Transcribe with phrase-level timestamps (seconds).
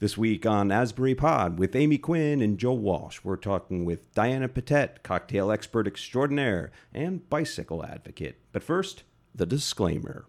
[0.00, 4.46] This week on Asbury Pod with Amy Quinn and Joe Walsh, we're talking with Diana
[4.46, 8.38] Patet, cocktail expert extraordinaire and bicycle advocate.
[8.52, 9.02] But first,
[9.34, 10.26] the disclaimer.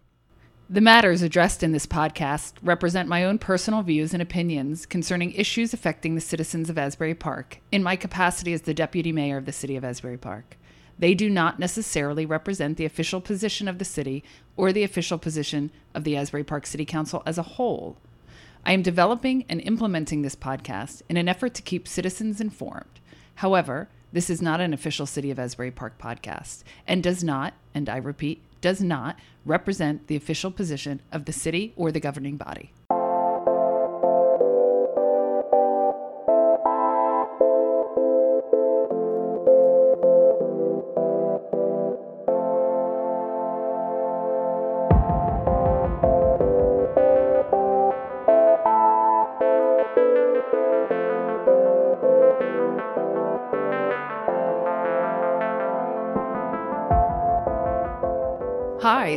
[0.68, 5.72] The matters addressed in this podcast represent my own personal views and opinions concerning issues
[5.72, 9.52] affecting the citizens of Asbury Park in my capacity as the Deputy Mayor of the
[9.52, 10.58] City of Asbury Park.
[10.98, 14.24] They do not necessarily represent the official position of the city
[14.56, 17.98] or the official position of the Asbury Park City Council as a whole.
[18.64, 23.00] I am developing and implementing this podcast in an effort to keep citizens informed.
[23.36, 27.88] However, this is not an official City of Asbury Park podcast and does not, and
[27.88, 32.72] I repeat, does not represent the official position of the city or the governing body.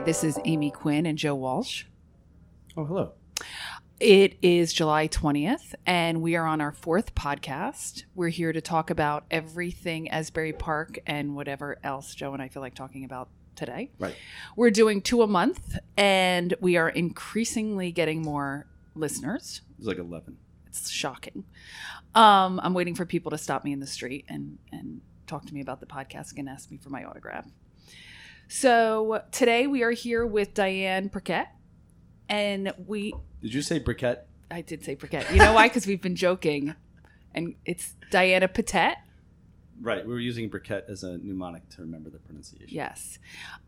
[0.05, 1.85] This is Amy Quinn and Joe Walsh.
[2.75, 3.13] Oh, hello.
[4.01, 8.03] It is July 20th, and we are on our fourth podcast.
[8.13, 12.61] We're here to talk about everything Asbury Park and whatever else Joe and I feel
[12.61, 13.91] like talking about today.
[13.97, 14.15] Right.
[14.57, 18.65] We're doing two a month, and we are increasingly getting more
[18.95, 19.61] listeners.
[19.77, 20.37] It's like 11.
[20.67, 21.45] It's shocking.
[22.13, 25.53] Um, I'm waiting for people to stop me in the street and, and talk to
[25.53, 27.45] me about the podcast and ask me for my autograph.
[28.55, 31.47] So today we are here with Diane Burkett,
[32.29, 34.19] and we Did you say briquette?
[34.51, 35.31] I did say Burkett.
[35.31, 35.67] You know why?
[35.67, 36.75] Because we've been joking,
[37.33, 38.97] and it's Diana Patet.
[39.81, 42.67] Right, we were using briquette as a mnemonic to remember the pronunciation.
[42.69, 43.17] Yes,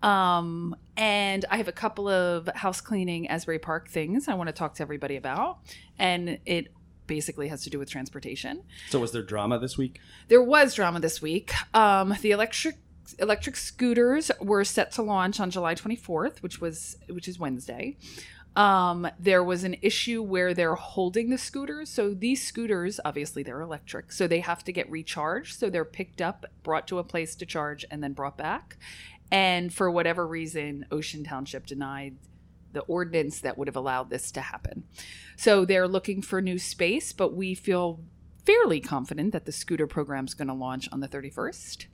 [0.03, 4.53] um, and I have a couple of house cleaning Asbury Park things I want to
[4.53, 5.57] talk to everybody about,
[5.97, 6.67] and it
[7.07, 8.61] basically has to do with transportation.
[8.91, 9.99] So was there drama this week?
[10.27, 11.53] There was drama this week.
[11.73, 12.77] Um, the electric
[13.19, 17.97] electric scooters were set to launch on July 24th, which was which is Wednesday.
[18.55, 21.89] Um, there was an issue where they're holding the scooters.
[21.89, 25.59] So these scooters, obviously, they're electric, so they have to get recharged.
[25.59, 28.77] So they're picked up, brought to a place to charge, and then brought back.
[29.29, 32.15] And for whatever reason, Ocean Township denied
[32.71, 34.83] the ordinance that would have allowed this to happen.
[35.35, 38.01] So they're looking for new space, but we feel
[38.45, 41.87] fairly confident that the scooter program is going to launch on the 31st.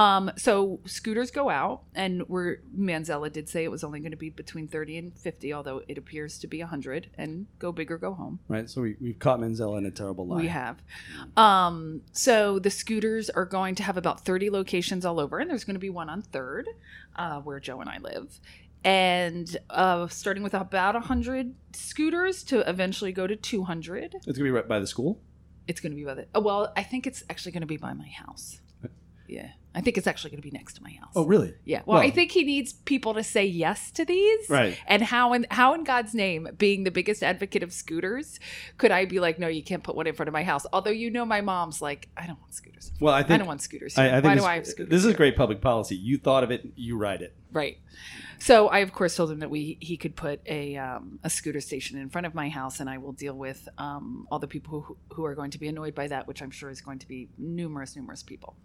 [0.00, 4.16] Um, so scooters go out, and we're Manzella did say it was only going to
[4.16, 7.10] be between 30 and 50, although it appears to be 100.
[7.18, 8.40] And go big or go home.
[8.48, 10.36] Right, so we, we've caught Manzella in a terrible lie.
[10.36, 10.80] We have.
[11.36, 15.64] Um, so the scooters are going to have about 30 locations all over, and there's
[15.64, 16.66] going to be one on Third,
[17.16, 18.40] uh, where Joe and I live.
[18.82, 24.14] And uh, starting with about 100 scooters to eventually go to 200.
[24.14, 25.20] It's gonna be right by the school.
[25.68, 26.26] It's going to be by the.
[26.34, 28.60] Oh, well, I think it's actually going to be by my house.
[29.28, 29.50] Yeah.
[29.74, 31.12] I think it's actually going to be next to my house.
[31.14, 31.54] Oh, really?
[31.64, 31.82] Yeah.
[31.86, 34.48] Well, I think he needs people to say yes to these.
[34.48, 34.76] Right.
[34.86, 38.40] And how in how in God's name, being the biggest advocate of scooters,
[38.78, 40.66] could I be like, no, you can't put one in front of my house?
[40.72, 42.90] Although you know my mom's like, I don't want scooters.
[43.00, 43.96] Well, I think I, don't want scooters.
[43.96, 44.08] I.
[44.08, 44.90] I think Why do I have scooters?
[44.90, 45.16] this is here?
[45.16, 45.96] great public policy.
[45.96, 47.34] You thought of it, you ride it.
[47.52, 47.78] Right.
[48.40, 51.60] So I of course told him that we he could put a um, a scooter
[51.60, 54.80] station in front of my house, and I will deal with um, all the people
[54.80, 57.08] who, who are going to be annoyed by that, which I'm sure is going to
[57.08, 58.56] be numerous, numerous people.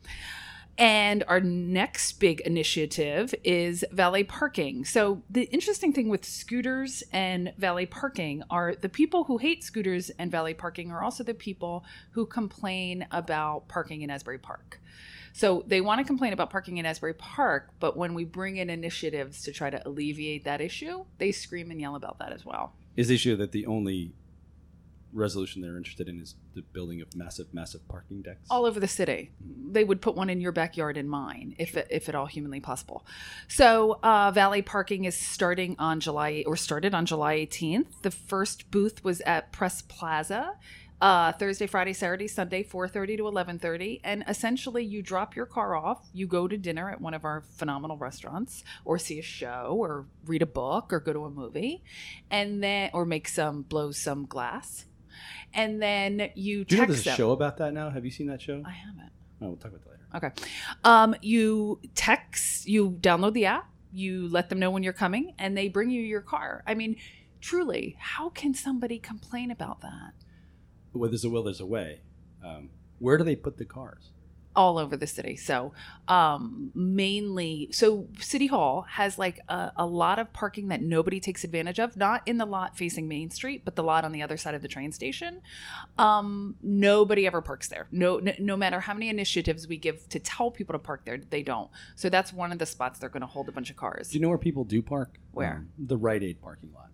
[0.78, 4.84] And our next big initiative is valet parking.
[4.84, 10.10] So, the interesting thing with scooters and valet parking are the people who hate scooters
[10.20, 14.82] and valet parking are also the people who complain about parking in Asbury Park.
[15.32, 18.70] So, they want to complain about parking in Asbury Park, but when we bring in
[18.70, 22.74] initiatives to try to alleviate that issue, they scream and yell about that as well.
[22.98, 24.12] Is the issue that the only
[25.16, 28.48] resolution they're interested in is the building of massive, massive parking decks?
[28.50, 29.32] all over the city.
[29.72, 33.06] They would put one in your backyard and mine, if if at all humanly possible.
[33.48, 38.02] So, uh, valet parking is starting on July or started on July 18th.
[38.02, 40.56] The first booth was at Press Plaza.
[41.02, 46.08] Uh, Thursday, Friday, Saturday, Sunday, 4:30 to 11:30, and essentially you drop your car off.
[46.14, 50.06] You go to dinner at one of our phenomenal restaurants, or see a show, or
[50.26, 51.84] read a book, or go to a movie,
[52.32, 54.86] and then or make some blow some glass,
[55.54, 57.18] and then you Do you know there's a them.
[57.18, 57.90] show about that now?
[57.90, 58.62] Have you seen that show?
[58.66, 59.12] I haven't.
[59.42, 60.02] Oh, we'll talk about that later.
[60.16, 60.50] Okay.
[60.84, 65.58] Um, you text, you download the app, you let them know when you're coming, and
[65.58, 66.64] they bring you your car.
[66.66, 66.96] I mean,
[67.42, 70.14] truly, how can somebody complain about that?
[70.94, 72.00] Where there's a will, there's a way.
[72.44, 72.70] Um,
[73.00, 74.12] where do they put the cars?
[74.56, 75.36] All over the city.
[75.36, 75.74] So,
[76.08, 81.44] um, mainly, so City Hall has like a, a lot of parking that nobody takes
[81.44, 84.38] advantage of, not in the lot facing Main Street, but the lot on the other
[84.38, 85.42] side of the train station.
[85.98, 87.88] Um, nobody ever parks there.
[87.92, 91.18] No, no, no matter how many initiatives we give to tell people to park there,
[91.18, 91.70] they don't.
[91.96, 94.10] So that's one of the spots they're going to hold a bunch of cars.
[94.10, 95.20] Do you know where people do park?
[95.32, 95.56] Where?
[95.56, 96.90] Um, the Rite Aid parking lot.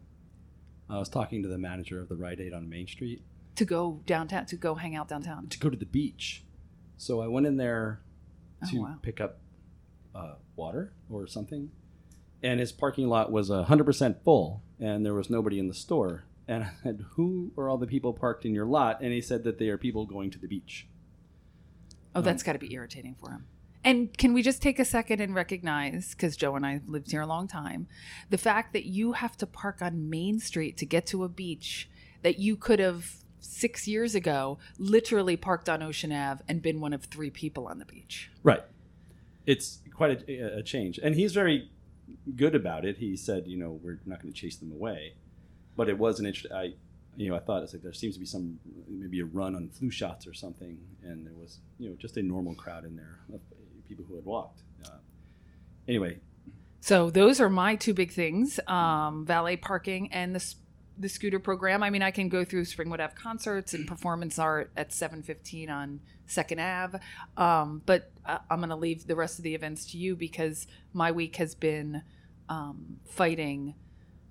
[0.90, 3.22] I was talking to the manager of the Rite Aid on Main Street
[3.56, 5.48] to go downtown, to go hang out downtown.
[5.48, 6.44] to go to the beach.
[7.02, 8.02] So I went in there
[8.64, 8.96] Oh, to wow.
[9.02, 9.40] pick up
[10.14, 11.72] uh, water or something,
[12.44, 16.26] and his parking lot was hundred percent full, and there was nobody in the store.
[16.48, 19.44] And I said, "Who are all the people parked in your lot?" And he said
[19.46, 20.88] that they are people going to the beach.
[22.14, 23.48] Oh, that's got to be irritating for him.
[23.84, 27.22] And can we just take a second and recognize, because Joe and I lived here
[27.22, 27.88] a long time,
[28.30, 31.90] the fact that you have to park on Main Street to get to a beach
[32.22, 36.94] that you could have six years ago literally parked on Ocean Ave and been one
[36.94, 38.32] of three people on the beach.
[38.44, 38.62] Right.
[39.46, 41.70] It's quite a, a change, and he's very
[42.36, 42.98] good about it.
[42.98, 45.16] He said, "You know, we're not going to chase them away,"
[45.76, 46.56] but it was an interesting.
[46.56, 46.74] I,
[47.18, 49.70] you know, I thought it's like there seems to be some maybe a run on
[49.70, 53.20] flu shots or something, and there was you know just a normal crowd in there
[53.34, 53.42] of
[53.90, 54.62] people who had walked.
[54.86, 54.98] Uh,
[55.88, 56.20] anyway,
[56.80, 60.54] So those are my two big things: um, valet parking and the
[61.02, 61.84] the scooter program.
[61.84, 65.70] I mean, I can go through Springwood Ave concerts and performance art at seven fifteen
[65.70, 67.00] on Second Ave,
[67.38, 70.68] um, but uh, I'm going to leave the rest of the events to you because
[70.94, 72.04] my week has been
[72.48, 73.76] um, fighting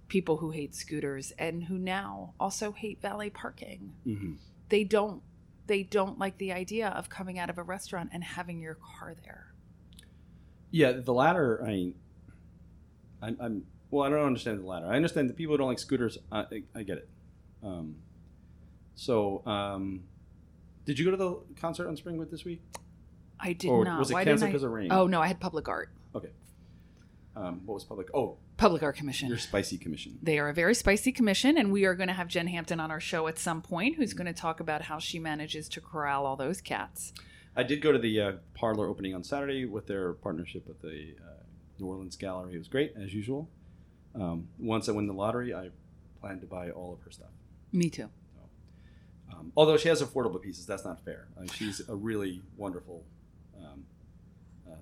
[0.09, 3.93] people who hate scooters and who now also hate valet parking.
[4.07, 4.37] mhm.
[4.71, 5.23] They don't.
[5.67, 9.15] They don't like the idea of coming out of a restaurant and having your car
[9.25, 9.53] there.
[10.73, 11.63] yeah, the latter.
[11.65, 11.95] I mean,
[13.23, 14.05] I'm, I'm well.
[14.05, 14.87] I don't understand the latter.
[14.87, 16.19] I understand the people who don't like scooters.
[16.31, 17.09] I, I, I get it.
[17.63, 17.97] Um,
[18.95, 20.03] so, um,
[20.85, 22.63] did you go to the concert on Springwood this week?
[23.39, 23.99] I did or not.
[23.99, 24.93] was it Why canceled because of rain?
[24.93, 25.91] Oh no, I had public art.
[26.15, 26.31] Okay.
[27.37, 28.09] Um, what was public?
[28.13, 29.29] Oh, Public Art Commission.
[29.29, 30.19] your spicy commission.
[30.23, 32.91] They are a very spicy commission, and we are going to have Jen Hampton on
[32.91, 36.27] our show at some point, who's going to talk about how she manages to corral
[36.27, 37.15] all those cats.
[37.57, 41.15] I did go to the uh, parlor opening on Saturday with their partnership with the
[41.19, 41.43] uh,
[41.79, 42.55] New Orleans Gallery.
[42.55, 43.49] It was great as usual.
[44.15, 45.71] Um, once I win the lottery, I
[46.21, 47.29] plan to buy all of her stuff.
[47.73, 48.09] Me too.
[49.33, 51.29] Um, although she has affordable pieces, that's not fair.
[51.39, 53.05] Uh, she's a really wonderful.
[53.59, 53.85] Um,
[54.69, 54.75] uh,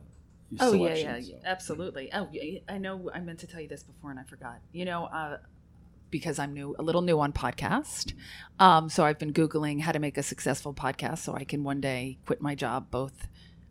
[0.60, 1.34] Oh yeah, yeah, so.
[1.44, 2.10] absolutely.
[2.12, 2.28] Oh,
[2.68, 3.10] I know.
[3.14, 4.60] I meant to tell you this before, and I forgot.
[4.72, 5.38] You know, uh,
[6.10, 8.14] because I'm new, a little new on podcast.
[8.58, 11.80] Um, so I've been googling how to make a successful podcast, so I can one
[11.80, 13.28] day quit my job, both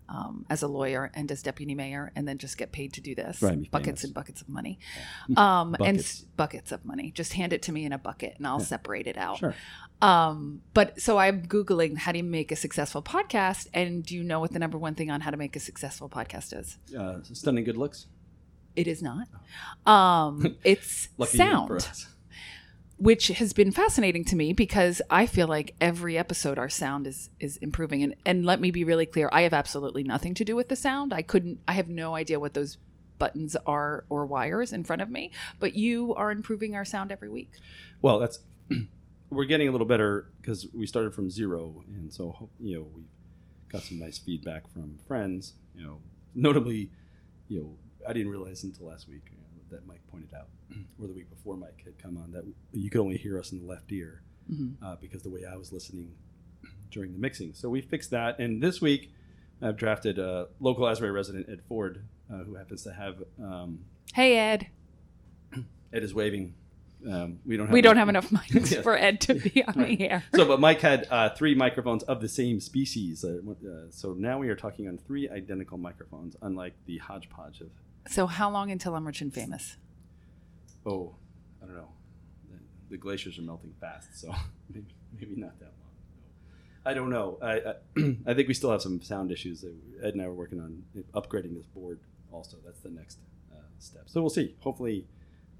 [0.10, 3.14] um, as a lawyer and as deputy mayor, and then just get paid to do
[3.16, 3.42] this.
[3.42, 4.80] Right, buckets and buckets of money,
[5.38, 6.22] um, and Buckets.
[6.22, 7.12] s- buckets of money.
[7.12, 8.66] Just hand it to me in a bucket, and I'll Yeah.
[8.66, 9.38] separate it out.
[9.40, 9.56] Sure.
[10.02, 14.24] Um, but so I'm googling how do you make a successful podcast, and do you
[14.24, 16.78] know what the number one thing on how to make a successful podcast is?
[16.98, 18.08] Uh, stunning good looks.
[18.76, 19.28] It is not.
[19.86, 21.88] Um, it's sound.
[22.98, 27.30] Which has been fascinating to me because I feel like every episode our sound is
[27.40, 28.04] is improving.
[28.04, 30.76] And and let me be really clear, I have absolutely nothing to do with the
[30.76, 31.14] sound.
[31.14, 31.60] I couldn't.
[31.68, 32.78] I have no idea what those
[33.20, 35.32] buttons are or wires in front of me.
[35.60, 37.52] But you are improving our sound every week.
[38.02, 38.40] Well, that's
[39.30, 43.04] we're getting a little better because we started from zero, and so you know we
[43.72, 45.54] got some nice feedback from friends.
[45.76, 45.98] You know,
[46.34, 46.90] notably,
[47.48, 47.76] you know,
[48.08, 50.48] I didn't realize until last week you know, that Mike pointed out,
[51.02, 52.44] or the week before Mike had come on, that
[52.74, 54.22] you could only hear us in the left ear
[54.52, 54.76] Mhm.
[54.82, 56.14] uh, because the way I was listening
[56.92, 57.54] during the mixing.
[57.54, 59.12] So we fixed that, and this week
[59.62, 63.80] I've drafted a local Asbury resident Ed Ford, uh, who happens to have um,
[64.14, 64.68] Hey Ed,
[65.94, 66.54] Ed is waving.
[67.08, 69.98] Um, we don't have we don't have enough mics for Ed to be on Right.
[70.00, 70.24] the air.
[70.34, 73.24] so, but Mike had uh, three microphones of the same species.
[73.24, 77.70] Uh, uh, so now we are talking on three identical microphones, unlike the hodgepodge of,
[78.10, 79.78] So how long until I'm rich and famous?
[80.86, 81.14] oh,
[81.62, 81.90] I don't know.
[82.50, 82.58] The,
[82.92, 84.34] the glaciers are melting fast, so
[84.74, 85.92] maybe, maybe not that long.
[86.86, 87.38] I don't know.
[87.42, 89.66] I, I, I think we still have some sound issues.
[90.02, 90.84] Ed and I are working on
[91.14, 92.00] upgrading this board
[92.32, 92.56] also.
[92.66, 93.18] That's the next
[93.54, 94.04] uh, step.
[94.06, 94.56] So we'll see.
[94.62, 95.06] Hopefully,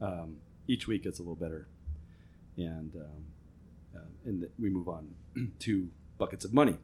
[0.02, 0.38] um,
[0.70, 1.68] each week it's a little better.
[2.56, 3.26] And, um,
[3.96, 5.10] uh, and th- we move on
[5.60, 6.78] to buckets of money.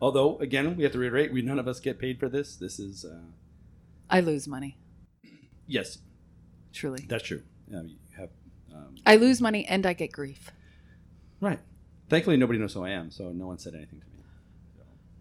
[0.00, 2.56] Although, again, we have to reiterate, we none of us get paid for this.
[2.56, 3.20] This is, uh,
[4.10, 4.78] I lose money.
[5.66, 5.98] yes,
[6.72, 7.42] Truly, that's true.
[7.74, 8.28] Um, you have,
[8.74, 10.50] um, I lose money and I get grief.
[11.40, 11.58] right.
[12.08, 14.12] Thankfully, nobody knows who I am, so no one said anything to me.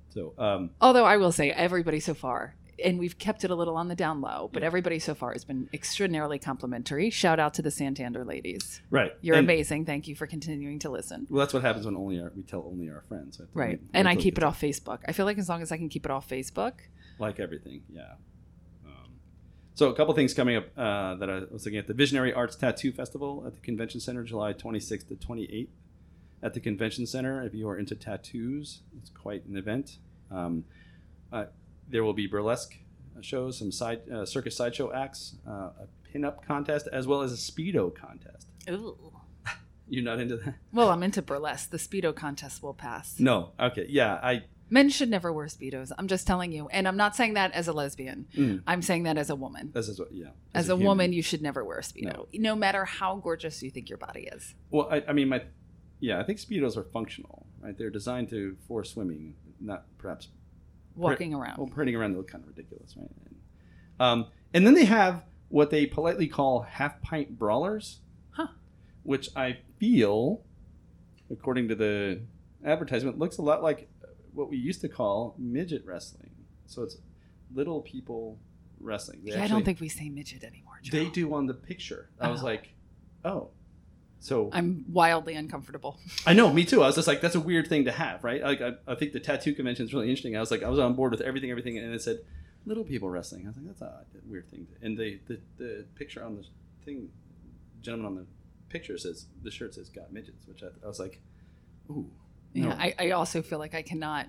[0.09, 3.77] So, um, Although I will say, everybody so far and we've kept it a little
[3.77, 7.09] on the down low, but everybody so far has been extraordinarily complimentary.
[7.09, 8.81] Shout out to the Santander ladies.
[8.89, 9.13] Right.
[9.21, 9.85] You're And- amazing.
[9.85, 11.25] Thank you for continuing to listen.
[11.29, 13.37] Well, that's what happens when only our, we tell only our friends.
[13.39, 13.49] I think.
[13.55, 13.79] Right.
[13.93, 14.99] And I keep it off Facebook.
[15.07, 16.73] I feel like as long as I can keep it off Facebook.
[17.17, 17.83] like everything.
[17.89, 18.15] Yeah.
[19.75, 22.55] So a couple things coming up uh, that I was looking at: the Visionary Arts
[22.55, 25.67] Tattoo Festival at the Convention Center, July 26th to 28th.
[26.41, 29.97] At the Convention Center, if you are into tattoos, it's quite an event.
[30.29, 30.63] Um,
[31.31, 31.45] uh,
[31.89, 32.75] there will be burlesque
[33.21, 37.35] shows, some side uh, circus sideshow acts, uh, a pinup contest, as well as a
[37.35, 38.47] speedo contest.
[38.69, 38.97] Ooh.
[39.89, 40.55] You're not into that?
[40.71, 41.69] Well, I'm into burlesque.
[41.69, 43.19] The Speedo contest will pass.
[43.19, 43.51] No.
[43.59, 43.85] Okay.
[43.89, 44.15] Yeah.
[44.15, 44.43] I.
[44.69, 45.91] Men should never wear Speedos.
[45.97, 46.67] I'm just telling you.
[46.69, 48.25] And I'm not saying that as a lesbian.
[48.35, 49.71] Mm, I'm saying that as a woman.
[49.75, 50.11] is what.
[50.11, 50.29] Yeah.
[50.53, 50.87] As, a, human.
[50.87, 52.55] woman, you should never wear a Speedo, no.
[52.55, 54.55] matter how gorgeous you think your body is.
[54.71, 55.43] Well, I, I mean, my,
[55.99, 57.77] yeah, I think speedos are functional, right?
[57.77, 60.29] They're designed to for swimming, not perhaps
[60.95, 61.57] Walking around.
[61.57, 62.13] well, parading around.
[62.13, 63.09] They look kind of ridiculous, right?
[63.25, 63.35] And,
[63.99, 67.99] um, and then they have what they politely call half pint brawlers,
[68.31, 68.47] Huh.
[69.03, 70.41] which I feel,
[71.29, 72.21] according to the
[72.65, 73.89] advertisement, looks a lot like
[74.35, 76.29] what we used to call midget wrestling.
[76.67, 76.97] So it's
[77.53, 78.37] little people
[78.79, 79.21] wrestling.
[79.23, 80.73] They yeah, I don't think we say midget anymore.
[80.83, 80.97] Joe.
[80.97, 82.09] they do on the picture.
[82.19, 82.45] I was Oh.
[82.45, 82.69] like,
[83.23, 83.49] oh.
[84.19, 85.99] So I'm wildly uncomfortable.
[86.25, 86.81] I know, me too.
[86.81, 88.41] I was just like, that's a weird thing to have, right?
[88.41, 90.35] Like, I, I think the tattoo convention is really interesting.
[90.35, 92.19] I was like, I was on board with everything, everything, and it said
[92.65, 93.45] little people wrestling.
[93.45, 94.65] I was like, that's a weird thing.
[94.81, 96.43] And the the, the picture on the
[96.83, 97.09] thing,
[97.81, 98.25] gentleman on the
[98.69, 101.19] picture says the shirt says "Got midgets," which I, I was like,
[101.91, 102.09] ooh,
[102.55, 102.69] no.
[102.69, 104.27] Yeah, I, I also feel like I cannot.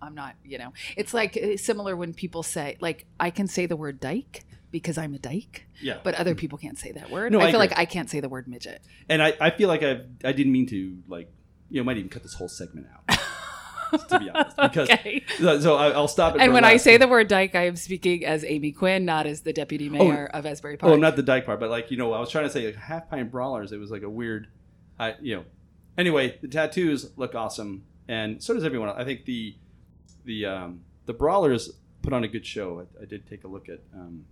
[0.00, 3.66] I'm not, you know, it's like uh, similar when people say, like, I can say
[3.66, 5.98] the word dyke because I'm a dyke, yeah.
[6.04, 7.32] but other people can't say that word.
[7.32, 7.70] No, I, I feel agree.
[7.70, 8.80] like I can't say the word midget.
[9.08, 11.32] and I, I feel like I I didn't mean to like
[11.70, 13.18] you know might even cut this whole segment out
[14.08, 15.24] to be honest because okay.
[15.38, 16.40] so, so I, I'll stop it.
[16.40, 19.42] And when I say the word dyke, I am speaking as Amy Quinn, not as
[19.42, 20.92] the deputy mayor of Asbury Park.
[20.92, 22.76] Oh, not the dyke part, but like you know, I was trying to say like
[22.76, 23.72] half pint brawlers.
[23.72, 24.48] It was like a weird,
[24.98, 25.44] I you know.
[25.98, 28.88] Anyway, the tattoos look awesome, and so does everyone.
[28.90, 29.56] I think the
[30.24, 32.86] the um, the brawlers put on a good show.
[33.00, 34.24] I, I did take a look at um,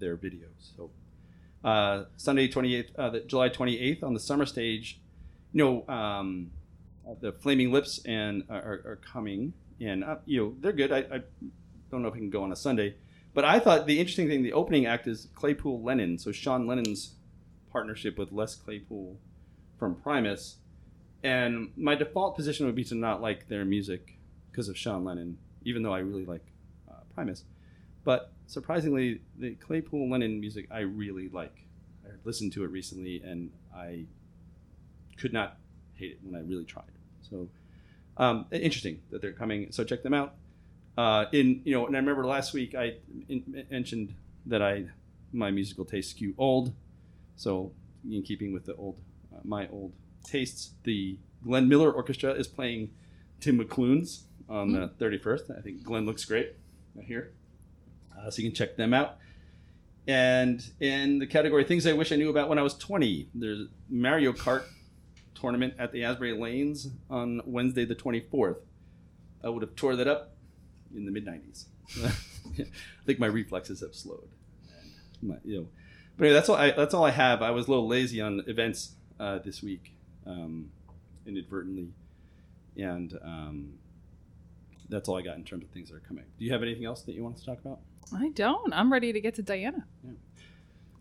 [0.00, 0.72] their videos.
[0.74, 0.90] So
[1.62, 4.98] uh, Sunday twenty eighth, uh, July twenty eighth on the summer stage.
[5.52, 6.50] You know, um,
[7.20, 10.92] the Flaming Lips and uh, are, are coming, and uh, you know they're good.
[10.92, 11.20] I, I
[11.90, 12.94] don't know if I can go on a Sunday.
[13.34, 16.18] But I thought the interesting thing, the opening act is Claypool Lennon.
[16.18, 17.14] So Sean Lennon's
[17.70, 19.18] partnership with Les Claypool
[19.82, 20.58] from Primus.
[21.24, 24.16] And my default position would be to not like their music
[24.48, 26.44] because of Sean Lennon, even though I really like
[26.88, 27.42] uh, Primus.
[28.04, 31.66] But surprisingly, the Claypool Lennon music I really like.
[32.04, 34.04] I listened to it recently and I
[35.16, 35.58] could not
[35.94, 36.92] hate it when I really tried.
[37.28, 37.48] So
[38.18, 39.72] um, interesting that they're coming.
[39.72, 40.36] So check them out
[40.96, 42.98] uh, in you know, and I remember last week I
[43.28, 44.14] in, mentioned
[44.46, 44.84] that I
[45.32, 46.72] my musical tastes skew old,
[47.34, 47.72] so
[48.08, 48.96] in keeping with the old
[49.44, 49.92] my old
[50.24, 52.90] tastes, the Glenn Miller Orchestra is playing
[53.40, 55.50] Tim McLoone's on the thirty first.
[55.50, 56.54] I think Glenn looks great
[56.94, 57.32] right here,
[58.16, 59.18] uh, so you can check them out.
[60.06, 63.68] And in the category things I wish I knew about when I was twenty, there's
[63.88, 64.64] Mario Kart
[65.34, 68.58] tournament at the Asbury Lanes on Wednesday the twenty fourth.
[69.44, 70.34] I would have tore that up
[70.94, 71.66] in the mid '90s.
[72.60, 74.28] I think my reflexes have slowed.
[75.20, 75.68] My, you know,
[76.16, 76.56] but anyway, that's all.
[76.56, 77.42] I, that's all I have.
[77.42, 79.94] I was a little lazy on events uh, this week,
[80.26, 80.70] um,
[81.26, 81.88] inadvertently,
[82.76, 83.72] and um,
[84.88, 86.24] that's all I got in terms of things that are coming.
[86.38, 87.80] Do you have anything else that you want us to talk about?
[88.14, 88.72] I don't.
[88.72, 89.86] I'm ready to get to Diana.
[90.04, 90.12] Yeah.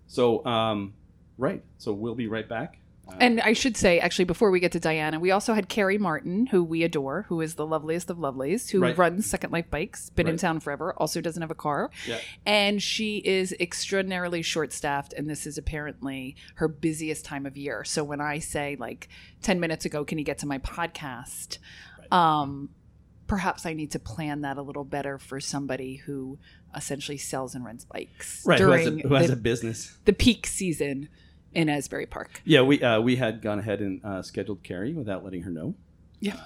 [0.07, 0.93] So, um,
[1.37, 1.63] right.
[1.77, 2.77] So we'll be right back.
[3.19, 6.47] And I should say, actually, before we get to Diana, we also had Carrie Martin,
[6.47, 8.97] who we adore, who is the loveliest of lovelies, who Right.
[8.97, 11.91] runs Second Life Bikes, been in town forever, also doesn't have a car.
[12.07, 12.17] yeah.
[12.45, 17.83] And she is extraordinarily short staffed, and this is apparently her busiest time of year.
[17.83, 19.07] So when I say, like,
[19.43, 21.59] 10 minutes ago, can you get to my podcast?
[21.99, 22.11] Right.
[22.11, 22.69] Um,
[23.27, 26.39] perhaps I need to plan that a little better for somebody who
[26.75, 28.59] essentially sells and rents bikes Right.
[28.59, 29.97] Who has, a, during who has the, a business?
[30.05, 31.07] the peak season
[31.53, 32.41] in Asbury Park.
[32.45, 32.61] Yeah.
[32.61, 35.75] We uh, we had gone ahead and uh, scheduled Carrie without letting her know.
[36.19, 36.39] Yeah.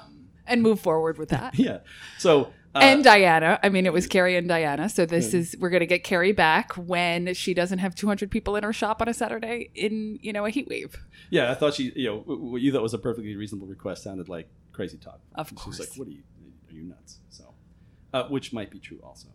[0.48, 1.58] And move forward with that.
[1.60, 1.80] Yeah.
[2.18, 2.52] So.
[2.76, 3.58] Uh, and Diana.
[3.64, 4.90] I mean, it was Carrie and Diana.
[4.90, 8.64] So this is we're gonna get Carrie back when she doesn't have 200 people in
[8.66, 10.98] her shop on a Saturday in you know a heat wave.
[11.30, 14.28] Yeah, I thought she, you know, what you thought was a perfectly reasonable request sounded
[14.28, 15.22] like crazy talk.
[15.36, 15.80] Of She course.
[15.80, 16.24] was like, "What are you?
[16.70, 17.54] Are you nuts?" So,
[18.14, 19.30] uh, which might be true also.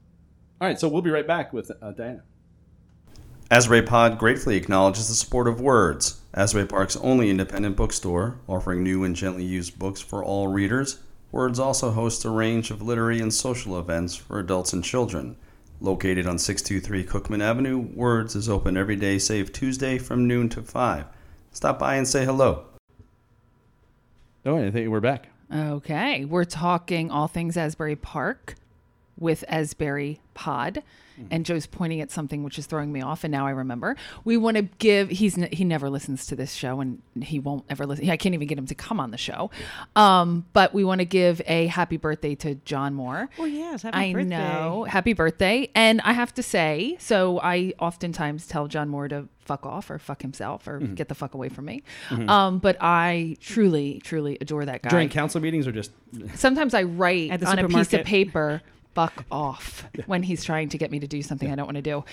[0.61, 2.23] All right, so we'll be right back with uh, Diana.
[3.53, 9.03] Asbury Pod gratefully acknowledges the support of Words, Asbury Park's only independent bookstore, offering new
[9.03, 11.01] and gently used books for all readers.
[11.33, 15.35] Words also hosts a range of literary and social events for adults and children.
[15.81, 20.63] Located on 623 Cookman Avenue, Words is open every day save Tuesday from noon to
[20.63, 21.07] 5.
[21.51, 22.67] Stop by and say hello.
[24.47, 25.27] Oh, I think we're back.
[25.53, 28.55] Okay, we're talking all things Asbury Park
[29.21, 30.83] with Asbury Pod,
[31.31, 33.95] and Joe's pointing at something which is throwing me off, and now I remember.
[34.25, 35.11] We want to give.
[35.11, 38.09] He's he never listens to this show, and he won't ever listen.
[38.09, 39.51] I can't even get him to come on the show.
[39.95, 43.29] Um, but we want to give a happy birthday to John Moore.
[43.39, 44.29] Oh yes, happy I birthday.
[44.31, 44.85] know.
[44.89, 45.69] Happy birthday.
[45.75, 49.99] And I have to say, so I oftentimes tell John Moore to fuck off or
[49.99, 50.95] fuck himself or Mm-hmm.
[50.95, 51.83] get the fuck away from me.
[52.11, 54.89] Um, but I truly, truly adore that guy.
[54.89, 55.91] During council meetings or just
[56.35, 58.63] Sometimes I write on a piece of paper,
[58.95, 61.83] fuck off, when he's trying to get me to do something I don't want to
[61.83, 62.05] do.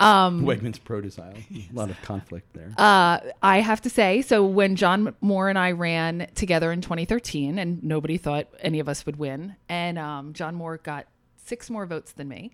[0.00, 1.34] Um, Wegmans produce aisle?
[1.52, 2.72] A lot of conflict there.
[2.78, 7.58] uh, I have to say, so when John Moore and I ran together in 2013,
[7.58, 11.86] and nobody thought any of us would win, and um, John Moore got six more
[11.86, 12.52] votes than me,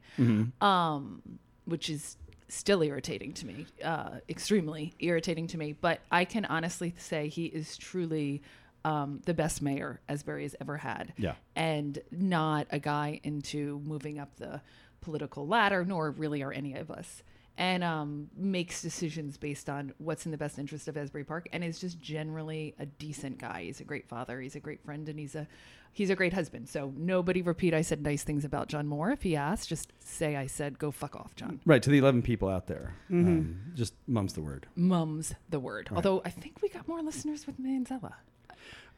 [0.60, 1.22] um,
[1.64, 2.16] which is
[2.48, 5.72] still irritating to me, uh, extremely irritating to me.
[5.72, 8.42] But I can honestly say he is truly
[8.84, 11.34] um, the best mayor Asbury has ever had Yeah.
[11.54, 14.60] and not a guy into moving up the
[15.00, 17.22] political ladder, nor really are any of us.
[17.58, 21.62] And um, makes decisions based on what's in the best interest of Asbury Park, and
[21.62, 23.64] is just generally a decent guy.
[23.64, 24.40] He's a great father.
[24.40, 25.46] He's a great friend, and he's a
[25.92, 26.70] he's a great husband.
[26.70, 29.10] So nobody repeat I said nice things about John Moore.
[29.10, 31.60] If he asks, just say I said go fuck off, John.
[31.66, 33.28] Right to the eleven people out there, Mm-hmm.
[33.28, 34.66] um, just mum's the word.
[34.74, 35.90] Mum's the word.
[35.94, 38.14] Although I think we got more listeners with Manzella.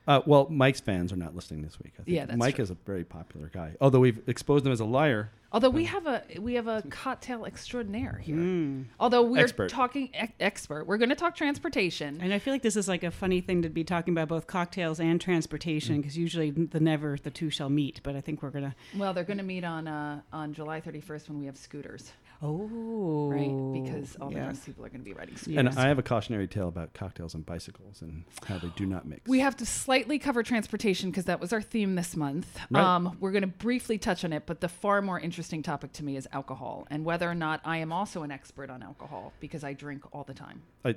[0.07, 1.93] Uh, well, Mike's fans are not listening this week.
[1.99, 2.15] I think.
[2.15, 2.63] Yeah, that's Mike true.
[2.65, 3.73] is a very popular guy.
[3.81, 5.31] Although we've exposed him as a liar.
[5.51, 8.35] Although we have a we have a cocktail extraordinaire here.
[8.35, 8.87] Mm.
[8.99, 9.71] Although we're Expert.
[9.71, 12.19] talking e- expert, we're going to talk transportation.
[12.21, 14.47] And I feel like this is like a funny thing to be talking about both
[14.49, 18.01] cocktails and transportation because usually the never the two shall meet.
[18.03, 18.75] But I think we're gonna.
[18.97, 22.11] Well, they're going to meet on uh, on July 31st when we have scooters,
[22.43, 23.83] Oh, right?
[23.83, 24.53] Because all the yeah.
[24.65, 25.59] people are going to be riding scooters.
[25.59, 29.07] And I have a cautionary tale about cocktails and bicycles and how they do not
[29.07, 29.29] mix.
[29.29, 32.59] We have to slightly cover transportation because that was our theme this month.
[32.71, 32.83] Right.
[32.83, 36.05] Um, we're going to briefly touch on it, but the far more interesting topic to
[36.05, 39.65] me is alcohol and whether or not I am also an expert on alcohol because
[39.65, 40.63] I drink all the time.
[40.85, 40.97] I,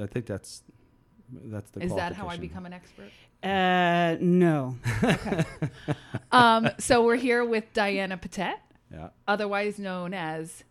[0.00, 0.62] I think that's
[1.44, 1.82] that's the.
[1.82, 3.10] is that how I become an expert?
[3.42, 4.76] Uh, no.
[6.32, 8.60] Um, so we're here with Diana Patet,
[8.92, 9.08] Yeah.
[9.28, 10.64] otherwise known as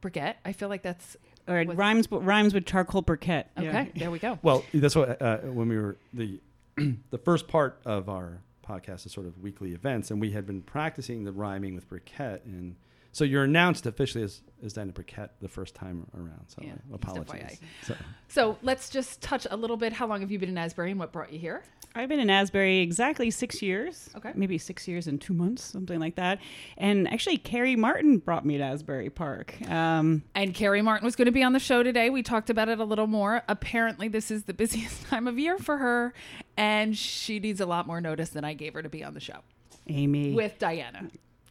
[0.00, 0.36] Brigitte.
[0.44, 3.46] I feel like that's All right, Was- rhymes rhymes with charcoal briquette.
[3.60, 3.68] Yeah.
[3.68, 3.92] okay.
[3.96, 4.38] There we go.
[4.42, 6.40] Well, that's what uh, when we were the
[7.10, 10.62] the first part of our podcast is sort of weekly events, and we had been
[10.62, 12.76] practicing the rhyming with briquette, and
[13.12, 16.44] so you're announced officially as as Diana Briquette the first time around.
[16.48, 17.58] So Yeah, I just apologize.
[17.60, 17.86] FYI.
[17.86, 17.94] So,
[18.28, 19.92] So let's just touch a little bit.
[19.92, 21.62] How long have you been in Asbury and what brought you here?
[21.98, 24.08] I've been in Asbury exactly six years.
[24.16, 24.30] Okay.
[24.36, 26.38] Maybe six years and two months, something like that.
[26.76, 29.60] And actually, Carrie Martin brought me to Asbury Park.
[29.68, 32.08] Um, And Carrie Martin was going to be on the show today.
[32.08, 33.42] We talked about it a little more.
[33.48, 36.14] Apparently, this is the busiest time of year for her,
[36.56, 39.20] and she needs a lot more notice than I gave her to be on the
[39.20, 39.40] show
[39.88, 40.34] Amy.
[40.34, 41.10] with Diana.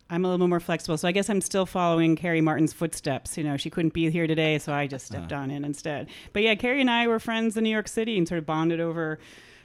[0.09, 3.37] I'm a little bit more flexible, so I guess I'm still following Carrie Martin's footsteps.
[3.37, 6.07] You know, she couldn't be here today, so I just stepped on in instead.
[6.31, 8.79] But yeah, Carrie and I were friends in New York City and sort of bonded
[8.79, 9.19] over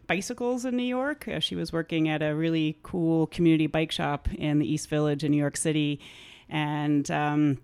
[0.07, 1.27] bicycles in New York.
[1.29, 5.25] Uh, she was working at a really cool community bike shop in the East Village
[5.25, 6.01] in New York City,
[6.49, 7.59] and um,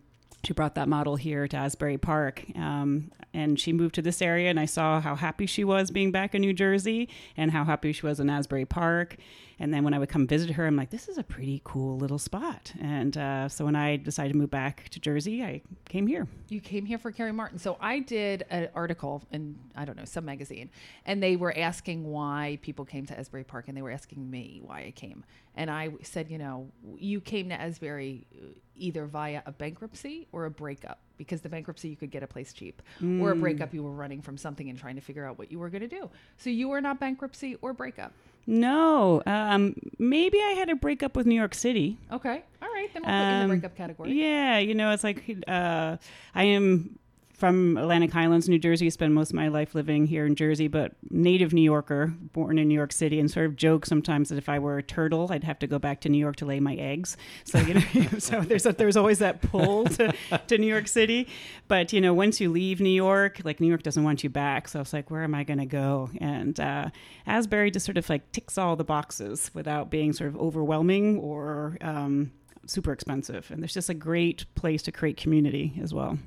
[0.44, 2.44] she brought that model here to Asbury Park.
[2.54, 6.10] Um, and she moved to this area, and I saw how happy she was being
[6.10, 9.16] back in New Jersey and how happy she was in Asbury Park.
[9.60, 11.96] And then when I would come visit her, I'm like, this is a pretty cool
[11.98, 12.72] little spot.
[12.80, 16.28] And uh, so when I decided to move back to Jersey, I came here.
[16.48, 17.58] You came here for Carrie Martin.
[17.58, 20.70] So I did an article in, I don't know, some magazine,
[21.06, 24.60] and they were asking why people came to Asbury Park, and they were asking me
[24.64, 25.24] why I came.
[25.58, 30.44] And I said, you know, you came to Asbury uh, either via a bankruptcy or
[30.44, 32.80] a breakup, because the bankruptcy you could get a place cheap,
[33.20, 35.58] or a breakup you were running from something and trying to figure out what you
[35.58, 36.08] were going to do.
[36.36, 38.12] So you were not bankruptcy or breakup.
[38.46, 41.98] No, um, maybe I had a breakup with New York City.
[42.12, 42.44] Okay.
[42.62, 42.88] All right.
[42.94, 44.12] Then we'll put in Um, the breakup category.
[44.12, 45.96] Yeah, you know, it's like uh,
[46.36, 46.98] I am
[47.38, 48.90] from Atlantic Highlands, New Jersey.
[48.90, 52.66] Spent most of my life living here in Jersey, but native New Yorker, born in
[52.66, 55.44] New York City, and sort of joke sometimes that if I were a turtle, I'd
[55.44, 57.16] have to go back to New York to lay my eggs.
[57.44, 57.82] So you know,
[58.18, 60.12] so there's a, there's always that pull to,
[60.48, 61.28] to New York City.
[61.68, 64.66] But you know, once you leave New York, like New York doesn't want you back.
[64.66, 66.10] So it's like, where am I going to go?
[66.20, 66.90] And uh,
[67.26, 71.78] Asbury just sort of like ticks all the boxes without being sort of overwhelming or
[71.82, 72.32] um,
[72.66, 73.48] super expensive.
[73.52, 76.18] And there's just a great place to create community as well.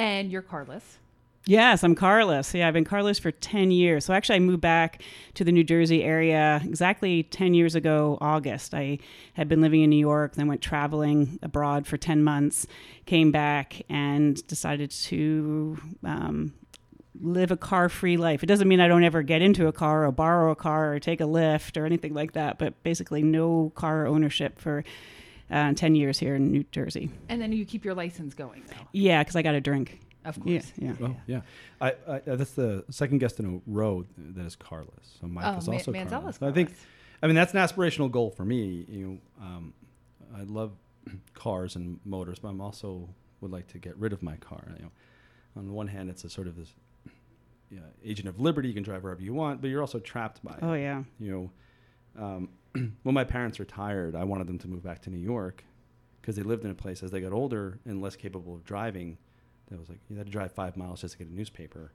[0.00, 0.96] And you're carless.
[1.44, 2.54] Yes, I'm carless.
[2.54, 4.06] Yeah, I've been carless for 10 years.
[4.06, 5.02] So actually, I moved back
[5.34, 8.72] to the New Jersey area exactly 10 years ago, August.
[8.72, 8.98] I
[9.34, 12.66] had been living in New York, then went traveling abroad for 10 months,
[13.04, 16.54] came back, and decided to um,
[17.20, 18.42] live a car free life.
[18.42, 20.98] It doesn't mean I don't ever get into a car or borrow a car or
[20.98, 24.82] take a lift or anything like that, but basically, no car ownership for
[25.50, 27.10] uh, 10 years here in New Jersey.
[27.28, 28.86] And then you keep your license going, though.
[28.92, 30.00] Yeah, because I got a drink.
[30.24, 30.70] Of course.
[30.76, 30.92] yeah.
[31.02, 31.40] Oh yeah,
[31.80, 35.16] I, I uh, that's the second guest in a row that is carless.
[35.18, 36.36] So Mike Oh, is Ma- also Manzel's carless.
[36.36, 36.74] So I think.
[37.22, 38.84] I mean, that's an aspirational goal for me.
[38.88, 39.72] You know, um,
[40.36, 40.72] I love
[41.34, 43.08] cars and motors, but I'm also
[43.40, 44.62] would like to get rid of my car.
[44.76, 44.90] You know,
[45.56, 46.70] on the one hand, it's a sort of this
[47.70, 48.68] yeah, agent of liberty.
[48.68, 50.70] You can drive wherever you want, but you're also trapped by Oh, it.
[50.70, 51.02] Oh yeah.
[51.18, 51.50] You
[52.16, 52.48] know, um,
[53.02, 55.64] when my parents retired, I wanted them to move back to New York
[56.20, 59.18] because they lived in a place as they got older and less capable of driving.
[59.70, 61.92] That was like you had to drive five miles just to get a newspaper,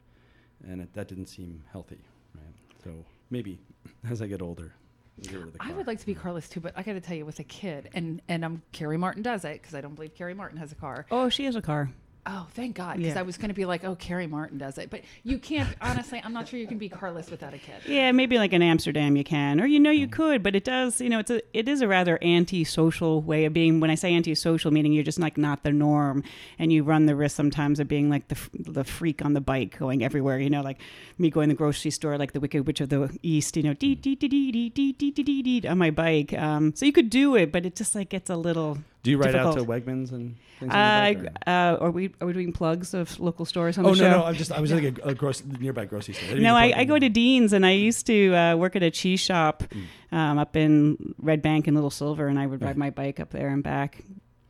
[0.65, 1.99] and it, that didn't seem healthy,
[2.33, 2.53] right?
[2.83, 3.59] So maybe
[4.09, 4.73] as I get older,
[5.21, 7.01] get rid of the I would like to be carless too, but I got to
[7.01, 9.95] tell you, with a kid, and and um, Carrie Martin does it because I don't
[9.95, 11.05] believe Carrie Martin has a car.
[11.11, 11.89] Oh, she has a car.
[12.27, 13.19] Oh, thank God, because Yeah.
[13.19, 15.69] I was going to be like, oh, Carrie Martin does it, but you can't.
[15.79, 17.75] honestly, I'm not sure you can be carless without a kid.
[17.87, 20.99] Yeah, maybe like in Amsterdam you can, or you know you could, but it does,
[20.99, 23.79] you know, it's a it is a rather anti-social way of being.
[23.79, 26.23] When I say anti-social, meaning you're just like not the norm,
[26.57, 29.77] and you run the risk sometimes of being like the the freak on the bike
[29.77, 30.39] going everywhere.
[30.39, 30.79] You know, like
[31.19, 33.55] me going to the grocery store, like the Wicked Witch of the East.
[33.55, 36.33] You know, dee dee dee dee dee dee dee dee dee dee on my bike.
[36.33, 38.79] Um, so you could do it, but it just like gets a little.
[39.05, 39.63] Do you ride out to.
[39.63, 41.43] Wegmans and things Uh, like that?
[41.47, 44.09] or- uh, are we are we doing plugs of local stores on Oh the no,
[44.11, 44.17] show?
[44.19, 44.23] no!
[44.25, 46.29] I'm just I was thinking a, a gross, nearby grocery store.
[46.29, 48.91] didn't No, I, I go to Dean's, and I used to uh, work at a
[48.91, 49.63] cheese shop
[50.11, 53.29] um, up in Red Bank and Little Silver, and I would ride my bike up
[53.29, 54.03] there and back,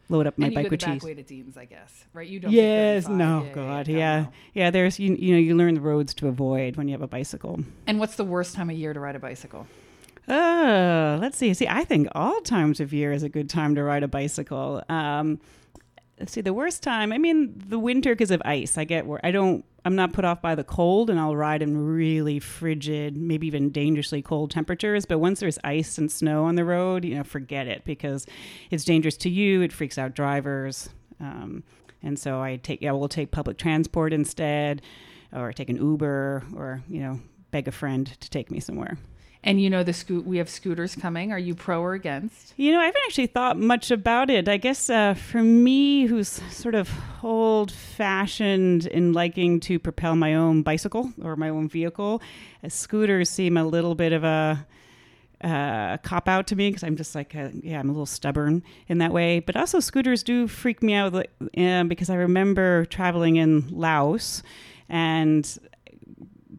[0.10, 1.04] load up my and you bike go the with back cheese.
[1.04, 2.28] way to Dean's, I guess, right?
[2.28, 2.52] You don't.
[2.52, 4.72] Yes, no, Yeah, God, no, yeah, yeah.
[4.72, 7.60] There's you, you know, you learn the roads to avoid when you have a bicycle.
[7.88, 9.68] And what's the worst time of year to ride a bicycle?
[10.28, 11.54] Uh, let's see.
[11.54, 14.84] See, I think all times of year is a good time to ride a bicycle.
[14.90, 15.40] Um,
[16.20, 17.12] let's see, the worst time.
[17.12, 18.78] I mean, the winter because of ice.
[18.78, 19.64] I get where I don't.
[19.84, 23.70] I'm not put off by the cold, and I'll ride in really frigid, maybe even
[23.70, 25.06] dangerously cold temperatures.
[25.06, 28.26] But once there's ice and snow on the road, you know, forget it because
[28.72, 29.62] it's dangerous to you.
[29.62, 30.90] It freaks out drivers.
[31.20, 31.64] Um,
[32.02, 32.82] and so I take.
[32.82, 34.82] Yeah, we'll take public transport instead,
[35.32, 37.20] or take an Uber, or you know,
[37.52, 38.98] beg a friend to take me somewhere.
[39.46, 40.26] And you know the scoot.
[40.26, 41.32] We have scooters coming.
[41.32, 42.56] Are you pro or against?
[42.58, 44.50] You know, I haven't actually thought much about it.
[44.50, 46.90] I guess uh, for me, who's sort of
[47.22, 52.24] old fashioned in liking to propel my own bicycle or my own vehicle,
[52.64, 54.66] uh, scooters seem a little bit of a
[55.44, 58.64] uh, cop out to me because I'm just like, uh yeah, I'm a little stubborn
[58.88, 59.42] in that way.
[59.42, 64.42] But also, scooters do freak me out uh, because I remember traveling in Laos
[64.90, 65.58] and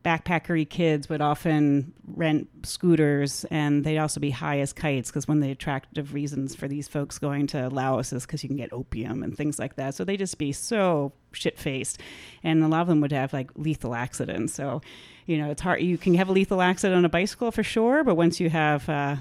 [0.06, 5.38] backpackery kids would often rent scooters and they'd also be high as kites because one
[5.38, 8.72] of the attractive reasons for these folks going to Laos is because you can get
[8.72, 9.96] opium and things like that.
[9.96, 12.00] So they just be so shit faced.
[12.44, 14.54] And a lot of them would have like lethal accidents.
[14.54, 14.80] So,
[15.26, 15.82] you know, it's hard.
[15.82, 18.88] You can have a lethal accident on a bicycle for sure, but once you have,
[18.88, 19.16] uh,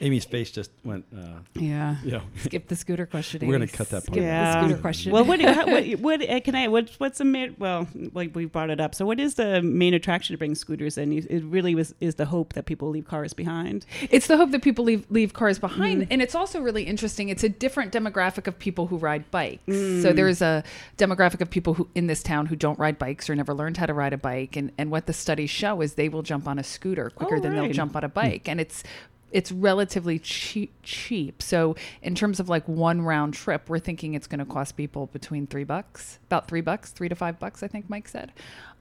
[0.00, 1.04] Amy's face just went.
[1.16, 1.96] Uh, yeah.
[2.04, 3.46] you know, Skip the scooter question.
[3.46, 4.20] We're gonna cut that part Skip out.
[4.20, 4.60] the Yeah.
[4.62, 5.12] scooter question.
[5.12, 8.44] Well, what, how, what, what uh, can I, what, what's the main, well, like we
[8.44, 8.94] brought it up.
[8.94, 11.12] So what is the main attraction to bring scooters in?
[11.12, 13.84] It really was, is the hope that people leave cars behind.
[14.10, 16.06] It's the hope that people leave leave cars behind, Mm.
[16.10, 17.28] and it's also really interesting.
[17.28, 19.62] It's a different demographic of people who ride bikes.
[19.66, 20.02] Mm.
[20.02, 20.62] So there's a
[20.96, 23.86] demographic of people who in this town who don't ride bikes or never learned how
[23.86, 26.58] to ride a bike, and and what the studies show is they will jump on
[26.58, 28.82] a scooter quicker Oh, than they'll jump on a bike, and it's
[29.30, 31.42] it's relatively cheap cheap.
[31.42, 35.06] So in terms of like one round trip we're thinking it's going to cost people
[35.06, 38.32] between three bucks about three bucks three to five bucks i think mike said.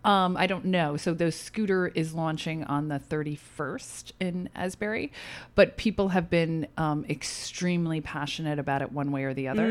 [0.04, 0.96] Um, i don't know.
[0.96, 5.12] So the scooter is launching on the 31st in asbury
[5.56, 9.64] but people have been um, extremely passionate about it one way or the other.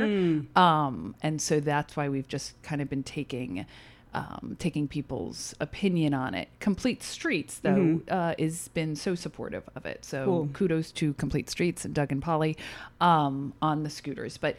[0.56, 3.64] Um, and so that's why we've just kind of been taking
[4.16, 6.48] um, taking people's opinion on it.
[6.60, 10.04] Complete Streets, though, uh, has been so supportive of it.
[10.04, 10.48] So Cool.
[10.52, 12.56] kudos to Complete Streets and Doug and Polly
[13.00, 14.38] um, on the scooters.
[14.38, 14.56] But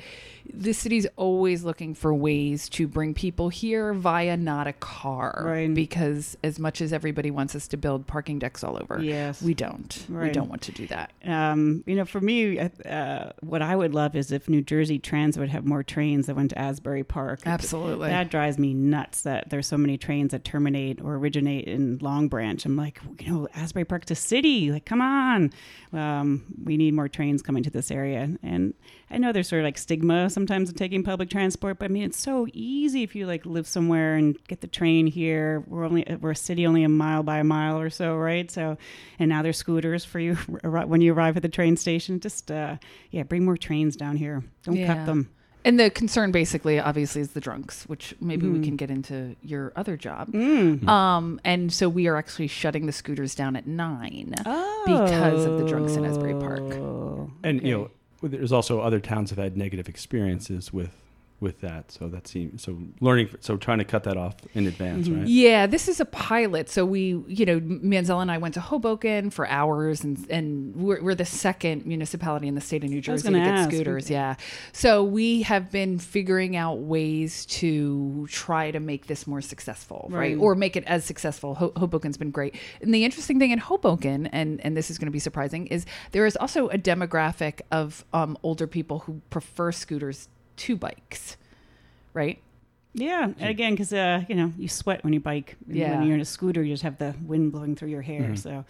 [0.53, 5.73] the city's always looking for ways to bring people here via not a car, Right.
[5.73, 9.41] Because as much as everybody wants us to build parking decks all over, Yes.
[9.41, 10.05] we don't.
[10.09, 11.11] We don't want to do that.
[11.25, 15.39] Um, you know, for me, uh, what I would love is if New Jersey Transit
[15.41, 17.41] would have more trains that went to Asbury Park.
[17.45, 18.09] Absolutely.
[18.09, 19.21] That drives me nuts.
[19.23, 22.63] That that there's so many trains that terminate or originate in Long Branch.
[22.65, 24.71] I'm like, you know, Asbury Park to city.
[24.71, 25.51] Like, come on.
[25.93, 28.29] Um, we need more trains coming to this area.
[28.43, 28.73] And
[29.09, 32.03] I know there's sort of like stigma sometimes of taking public transport, but I mean,
[32.03, 35.63] it's so easy if you like live somewhere and get the train here.
[35.67, 38.51] We're only we're a city only a mile by a mile or so, right?
[38.51, 38.77] So,
[39.19, 42.19] and now there's scooters for you when you arrive at the train station.
[42.19, 42.77] Just uh,
[43.11, 44.43] yeah, bring more trains down here.
[44.63, 44.93] Don't Yeah.
[44.93, 45.29] cut them.
[45.67, 48.63] And the concern basically, obviously, is the drunks, which maybe we Mhm.
[48.63, 50.31] can get into your other job.
[50.31, 50.87] Mm.
[50.87, 54.33] Um, and so we are actually shutting the scooters down at nine.
[54.85, 56.61] Because of the drunks in Asbury Park.
[56.75, 60.91] Oh, And you know, there's also other towns have had negative experiences with
[61.39, 61.91] with that.
[61.91, 63.29] So that seems so learning.
[63.41, 65.19] So trying to cut that off in advance, Mhm.
[65.19, 65.27] right?
[65.27, 66.67] Yeah, this is a pilot.
[66.67, 71.01] So we, you know, Manzella and I went to Hoboken for hours, and and we're,
[71.03, 74.09] we're the second municipality in the state of New Jersey to gonna get ask, scooters.
[74.09, 74.35] Yeah,
[74.71, 80.17] so we have been figuring out ways to try to make this more successful, right,
[80.35, 80.37] Right.
[80.39, 81.53] or make it as successful.
[81.55, 85.05] Ho- Hoboken's been great, and the interesting thing in Hoboken, and and this is going
[85.07, 89.71] to be surprising, is there is also a demographic of um, older people who prefer
[89.71, 91.37] scooters to bikes,
[92.13, 92.39] right?
[92.93, 95.55] Yeah, and again, because uh, you know you sweat when you bike.
[95.67, 95.99] Yeah.
[95.99, 98.29] When you're in a scooter, you just have the wind blowing through your hair.
[98.31, 98.37] Mhm.
[98.39, 98.65] So,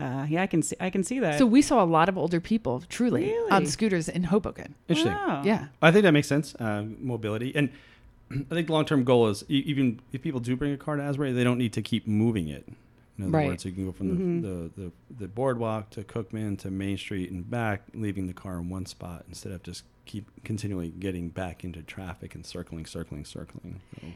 [0.00, 0.74] uh, yeah, I can see.
[0.80, 1.38] I can see that.
[1.38, 3.50] So we saw a lot of older people, truly, Really?
[3.52, 4.74] on scooters in Hoboken.
[4.88, 5.12] Interesting.
[5.14, 5.42] Wow.
[5.44, 5.66] Yeah.
[5.80, 6.56] I think that makes sense.
[6.56, 7.68] Uh, mobility, and
[8.50, 11.02] I think the long term goal is even if people do bring a car to
[11.02, 12.66] Asbury, they don't need to keep moving it.
[13.18, 13.46] In other Right.
[13.48, 14.42] words, you can go from Mhm.
[14.42, 18.58] the, the, the, the boardwalk to Cookman to Main Street and back, leaving the car
[18.58, 23.24] in one spot instead of just keep continually getting back into traffic and circling, circling,
[23.24, 23.80] circling.
[24.00, 24.06] So,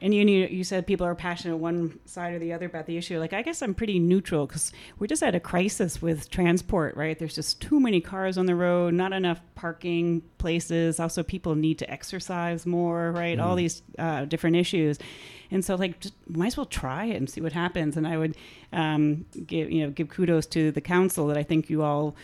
[0.00, 2.96] And you knew, you said people are passionate one side or the other about the
[2.96, 3.18] issue.
[3.20, 7.16] Like I guess I'm pretty neutral because we're just at a crisis with transport, right?
[7.18, 10.98] There's just too many cars on the road, not enough parking places.
[10.98, 13.38] Also, people need to exercise more, right?
[13.38, 13.58] All Mhm.
[13.58, 14.98] these uh, different issues,
[15.52, 17.96] and so like just might as well try it and see what happens.
[17.96, 18.36] And I would
[18.72, 22.16] um, give you know give kudos to the council that I think you all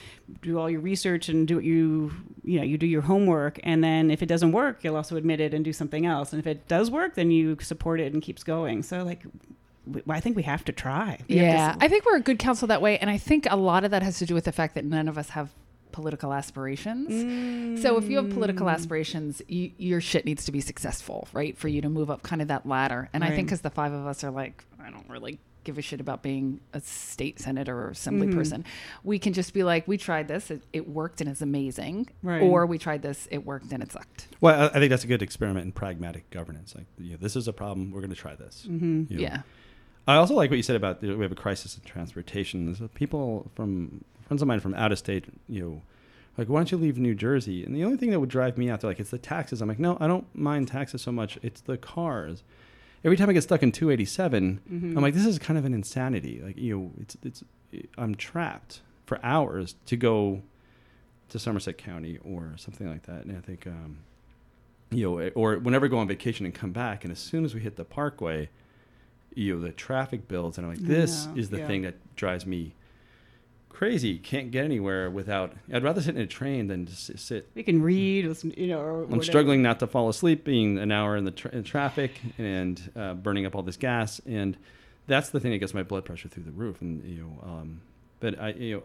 [0.42, 2.12] do all your research and do what you
[2.44, 3.60] you know you do your homework.
[3.62, 6.32] And then if it doesn't work you'll also admit it and do something else.
[6.32, 8.82] And if it does work then you support it and keeps going.
[8.82, 9.22] So like
[10.08, 11.18] I think we have to try.
[11.28, 13.46] We to Yeah, s- I think we're a good council that way, and I think
[13.50, 15.48] a lot of that has to do with the fact that none of us have
[15.98, 17.82] political aspirations.
[17.82, 18.72] So if you have political Mm.
[18.72, 21.56] aspirations, you, your shit needs to be successful, right?
[21.58, 23.08] For you to move up kind of that ladder.
[23.12, 23.44] And I think Right.
[23.46, 26.60] because the five of us are like, I don't really give a shit about being
[26.72, 28.34] a state senator or assembly Mhm.
[28.34, 28.64] person.
[29.04, 32.06] We can just be like, we tried this, it, it worked and it's amazing.
[32.22, 32.40] Right.
[32.42, 34.28] Or we tried this, it worked and it sucked.
[34.40, 36.74] well, I, I think that's a good experiment in pragmatic governance.
[36.76, 37.90] Like, you know, this is a problem.
[37.90, 38.66] We're going to try this.
[38.70, 39.10] Mhm.
[39.10, 39.42] You know, Yeah.
[40.06, 42.64] I also like what you said about you know, we have a crisis in transportation.
[42.64, 45.82] There's people from friends of mine from out of state, you know,
[46.36, 47.64] like why don't you leave New Jersey?
[47.64, 49.60] And the only thing that would drive me out, they're like, it's the taxes.
[49.60, 51.38] I'm like, no, I don't mind taxes so much.
[51.42, 52.44] It's the cars.
[53.04, 54.96] Every time I get stuck in 287, Mhm.
[54.96, 56.40] I'm like, this is kind of an insanity.
[56.44, 57.44] Like, you know, it's it's
[57.96, 60.42] I'm trapped for hours to go
[61.30, 63.24] to Somerset County or something like that.
[63.24, 63.98] And I think, um,
[64.90, 67.54] you know, or whenever I go on vacation and come back, and as soon as
[67.54, 68.48] we hit the Parkway,
[69.34, 71.66] you know, the traffic builds, and I'm like, this know, is the yeah.
[71.66, 72.74] thing that drives me
[73.68, 74.18] crazy.
[74.18, 75.52] Can't get anywhere without.
[75.72, 77.48] I'd rather sit in a train than just sit.
[77.54, 79.22] we can read listen, you know or I'm whatever.
[79.22, 83.14] struggling not to fall asleep, being an hour in the tra- in traffic and uh,
[83.14, 84.56] burning up all this gas, and
[85.06, 86.80] that's the thing that gets my blood pressure through the roof.
[86.80, 87.80] And you know, um,
[88.20, 88.82] but I you know,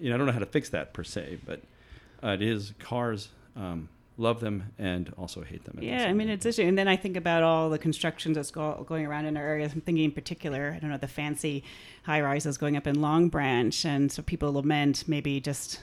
[0.00, 1.60] you know, I don't know how to fix that per se, but
[2.22, 3.28] uh, it is cars.
[3.56, 5.78] Um, love them and also hate them.
[5.80, 6.68] Yeah, I mean it's interesting.
[6.68, 9.66] And then I think about all the construction that's go- going around in our area.
[9.66, 11.64] I'm thinking in particular, I don't know, the fancy
[12.04, 15.80] high rises going up in Long Branch, and so people lament maybe just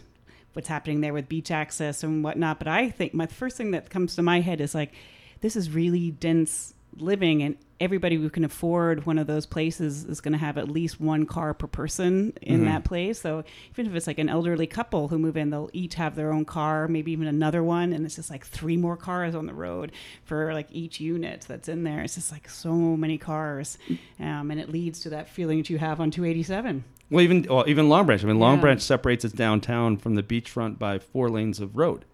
[0.54, 2.60] what's happening there with beach access and whatnot.
[2.60, 4.94] But I think my first thing that comes to my head is like,
[5.42, 10.22] this is really dense living, and everybody who can afford one of those places is
[10.22, 12.66] going to have at least one car per person in Mhm.
[12.66, 13.20] that place.
[13.20, 16.32] So even if it's like an elderly couple who move in, they'll each have their
[16.32, 19.54] own car, maybe even another one, and it's just like three more cars on the
[19.54, 19.92] road
[20.24, 22.02] for like each unit that's in there.
[22.02, 23.78] It's just like so many cars,
[24.20, 26.84] um, and it leads to that feeling that you have on 287.
[27.10, 28.24] Well, even well, even Long Branch.
[28.24, 28.62] I mean, Long Yeah.
[28.62, 32.06] Branch separates its downtown from the beachfront by four lanes of road.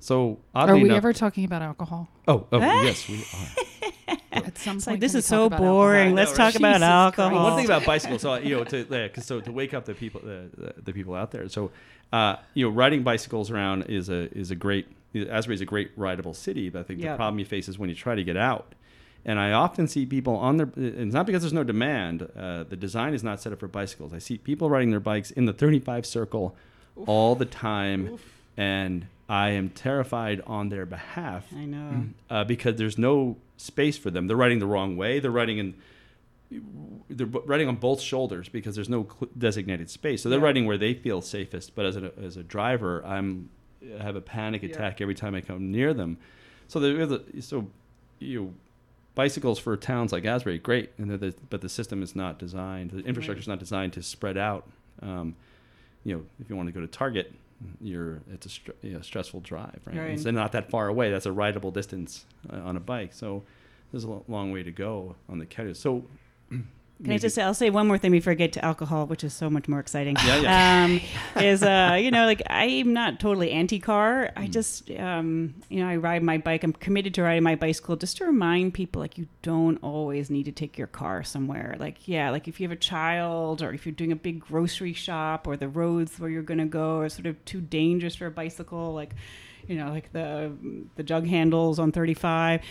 [0.00, 2.08] So Are we enough, ever talking about alcohol?
[2.28, 3.64] oh, oh, yes, we are.
[4.32, 6.14] At some It's point, like this is so boring.
[6.14, 6.56] Let's talk right?
[6.56, 7.30] about Jesus alcohol.
[7.30, 7.42] Christ.
[7.44, 9.94] One thing about bicycles, so you know, to yeah, 'cause so to wake up the
[9.94, 11.48] people, the, the, the people out there.
[11.48, 11.70] So,
[12.12, 14.86] uh, you know, riding bicycles around is a is a great.
[15.14, 17.88] Asbury is a great rideable city, but I think the problem you face is when
[17.88, 18.74] you try to get out.
[19.24, 20.70] And I often see people on their.
[20.76, 22.22] It's not because there's no demand.
[22.38, 24.12] Uh, the design is not set up for bicycles.
[24.14, 26.54] I see people riding their bikes in the 35 circle
[27.06, 28.18] all the time,
[28.56, 32.04] and I am terrified on their behalf I know.
[32.30, 34.26] uh, because there's no space for them.
[34.26, 35.20] They're riding the wrong way.
[35.20, 35.74] They're riding in.
[37.10, 40.22] They're riding on both shoulders because there's no designated space.
[40.22, 40.44] So they're Yeah.
[40.46, 41.74] riding where they feel safest.
[41.74, 43.50] But as a as a driver, I'm
[43.98, 44.70] I have a panic Yeah.
[44.70, 46.16] attack every time I come near them.
[46.66, 47.68] So there a, so
[48.18, 48.54] you know,
[49.14, 52.90] bicycles for towns like Asbury, great, and the, but the system is not designed.
[52.90, 54.68] The infrastructure is not designed to spread out.
[55.02, 55.36] Um,
[56.04, 57.32] you know, if you want to go to Target,
[57.80, 59.96] you're it's a str- you know, stressful drive, right?
[59.96, 60.10] Right.
[60.10, 61.10] It's not that far away.
[61.10, 63.12] That's a rideable distance uh, on a bike.
[63.12, 63.42] So
[63.90, 65.74] there's a long way to go on the carrier.
[65.74, 66.04] So
[67.02, 69.22] Can I just say, I'll say one more thing before I get to alcohol, which
[69.22, 70.16] is so much more exciting.
[70.26, 70.84] Yeah, yeah.
[70.84, 71.00] Um,
[71.42, 74.32] is, uh, you know, like I'm not totally anti car.
[74.36, 74.42] Mm.
[74.42, 76.64] I just, um, you know, I ride my bike.
[76.64, 80.44] I'm committed to riding my bicycle just to remind people, like, you don't always need
[80.44, 81.76] to take your car somewhere.
[81.78, 84.92] Like, yeah, like if you have a child or if you're doing a big grocery
[84.92, 88.26] shop or the roads where you're going to go are sort of too dangerous for
[88.26, 89.14] a bicycle, like,
[89.68, 90.52] you know, like the
[90.96, 92.62] the jug handles on 35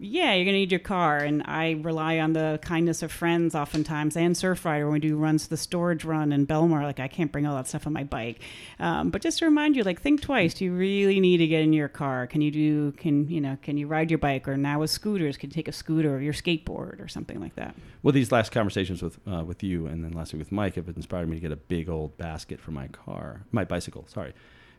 [0.00, 4.16] yeah, you're gonna need your car, and I rely on the kindness of friends oftentimes,
[4.16, 6.82] and Surfrider when we do runs to the storage run in Belmar.
[6.82, 8.40] Like I can't bring all that stuff on my bike,
[8.78, 10.54] um, but just to remind you, like think twice.
[10.54, 12.26] Do you really need to get in your car?
[12.26, 12.92] Can you do?
[12.92, 13.58] Can you know?
[13.62, 14.48] Can you ride your bike?
[14.48, 17.56] Or now with scooters, can you take a scooter or your skateboard or something like
[17.56, 17.74] that?
[18.02, 20.88] well, these last conversations with uh, with you and then last week with Mike have
[20.88, 24.06] inspired me to get a big old basket for my car, my bicycle.
[24.08, 24.32] Sorry.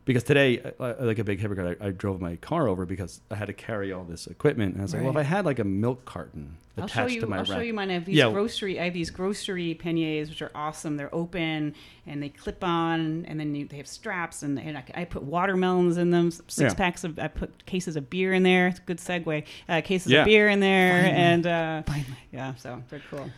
[0.04, 3.36] Because today, uh, like a big hypocrite, I, I drove my car over because I
[3.36, 5.60] had to carry all this equipment, and I was like, "Well, if I had like
[5.60, 7.22] a milk carton I'll attached show you.
[7.22, 7.92] to my I'll show you mine.
[7.92, 8.32] I have these Yeah.
[8.32, 8.80] grocery.
[8.80, 10.98] I have these grocery panniers, which are awesome.
[10.98, 11.76] They're open
[12.08, 15.22] and they clip on, and then you, they have straps, and, and I, I put
[15.22, 16.32] watermelons in them.
[16.32, 16.74] Six Yeah.
[16.74, 17.20] packs of.
[17.20, 18.70] I put cases of beer in there.
[18.70, 19.44] It's a good segue.
[19.70, 20.22] Uh, cases Yeah.
[20.22, 21.16] of beer in there, Finally.
[21.22, 22.18] and uh, Finally.
[22.32, 23.30] yeah, so they're cool.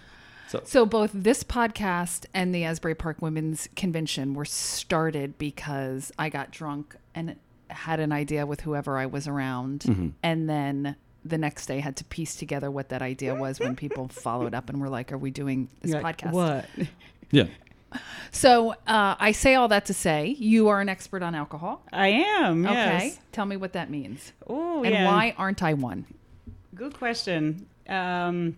[0.63, 6.51] So both this podcast and the Asbury Park Women's Convention were started because I got
[6.51, 7.35] drunk and
[7.69, 10.09] had an idea with whoever I was around, Mm-hmm.
[10.21, 14.07] and then the next day had to piece together what that idea was when people
[14.25, 16.65] followed up and were like, "Are we doing this You're like, podcast?" What?
[17.31, 17.45] yeah,
[18.31, 21.81] So uh, I say all that to say you are an expert on alcohol.
[21.93, 22.65] I am.
[22.65, 22.73] Okay,
[23.07, 23.19] Yes.
[23.31, 25.07] tell me what that means Oh, and yeah.
[25.07, 26.05] why aren't I one?
[26.75, 27.67] Good question.
[27.87, 28.57] Um,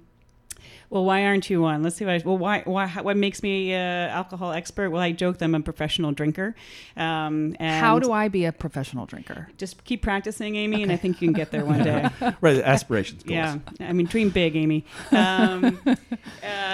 [0.95, 1.83] well, why aren't you one?
[1.83, 2.05] Let's see.
[2.05, 2.87] What I, well, why, why?
[2.87, 4.91] What makes me a alcohol expert?
[4.91, 6.55] Well, I joke that I'm a professional drinker.
[6.95, 9.49] Um, and How do I be a professional drinker?
[9.57, 12.07] just keep practicing, Amy, and I think you can get there one day.
[12.41, 12.61] right.
[12.61, 13.35] Aspirations, goals.
[13.35, 14.85] yeah, I mean, dream big, Amy.
[15.11, 15.81] Um,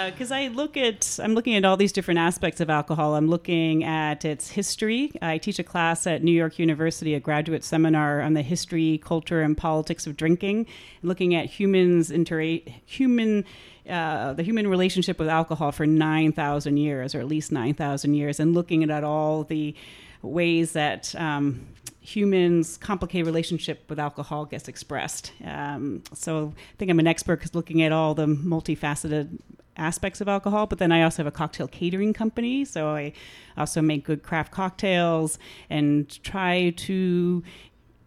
[0.06, 3.16] because I look at, I'm looking at all these different aspects of alcohol.
[3.16, 5.10] I'm looking at its history.
[5.20, 9.42] I teach a class at New York University, a graduate seminar on the history, culture,
[9.42, 10.68] and politics of drinking,
[11.02, 13.44] looking at humans inter human.
[13.88, 13.90] Uh,
[14.34, 18.88] the human relationship with alcohol for 9,000 years, or at least 9,000 years, and looking
[18.90, 19.74] at all the
[20.22, 21.66] ways that um,
[22.00, 25.32] humans' complicated relationship with alcohol gets expressed.
[25.44, 29.38] Um, so I think I'm an expert because looking at all the multifaceted
[29.76, 30.66] aspects of alcohol.
[30.66, 33.12] But then I also have a cocktail catering company, so I
[33.56, 35.38] also make good craft cocktails
[35.70, 37.42] and try to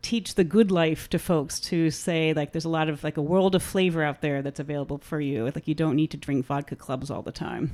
[0.06, 3.22] teach the good life to folks to say like there's a lot of like a
[3.22, 5.46] world of flavor out there that's available for you.
[5.46, 7.72] Like you don't need to drink vodka clubs all the time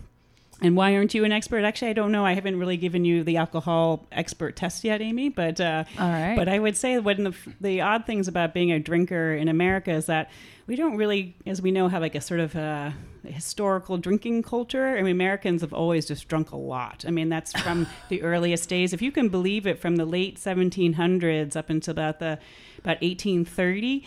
[0.62, 1.63] and why aren't you an expert?
[1.63, 2.26] Actually, I don't know.
[2.26, 5.30] I haven't really given you the alcohol expert test yet, Amy.
[5.30, 6.36] But uh, All right.
[6.36, 9.47] but I would say one of the, the odd things about being a drinker in
[9.47, 10.30] America is that
[10.67, 12.93] we don't really, as we know, have like a sort of a
[13.24, 14.97] historical drinking culture.
[14.97, 17.04] I mean, Americans have always just drunk a lot.
[17.08, 18.93] I mean, that's from the earliest days.
[18.93, 22.39] If you can believe it, from the late 1700s up until about the
[22.80, 24.04] about 1830,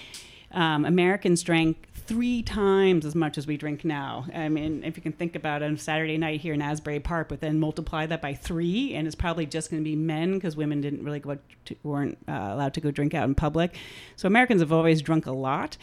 [0.52, 4.26] um, Americans drank three times as much as we drink now.
[4.34, 7.28] I mean, if you can think about it, on Saturday night here in Asbury Park,
[7.30, 10.54] but then multiply that by three, and it's probably just going to be men because
[10.56, 13.76] women didn't really go to, weren't uh, allowed to go drink out in public.
[14.16, 15.76] So Americans have always drunk a lot.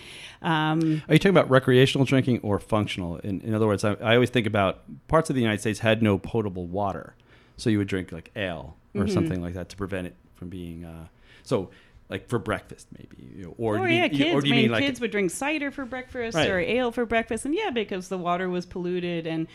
[0.44, 3.18] Um, Are you talking about recreational drinking or functional?
[3.18, 6.04] In, in other words, I, I always think about parts of the United States had
[6.04, 7.16] no potable water,
[7.58, 9.14] so you would drink like ale or Mhm.
[9.14, 10.84] something like that to prevent it from being.
[10.86, 11.08] Uh,
[11.44, 11.70] so,
[12.12, 13.46] like for breakfast, maybe.
[13.58, 14.36] Or oh do you yeah, mean- kids.
[14.36, 16.50] Or do you mean like kids would drink cider for breakfast Right.
[16.50, 19.48] or ale for breakfast, and yeah, because the water was polluted and.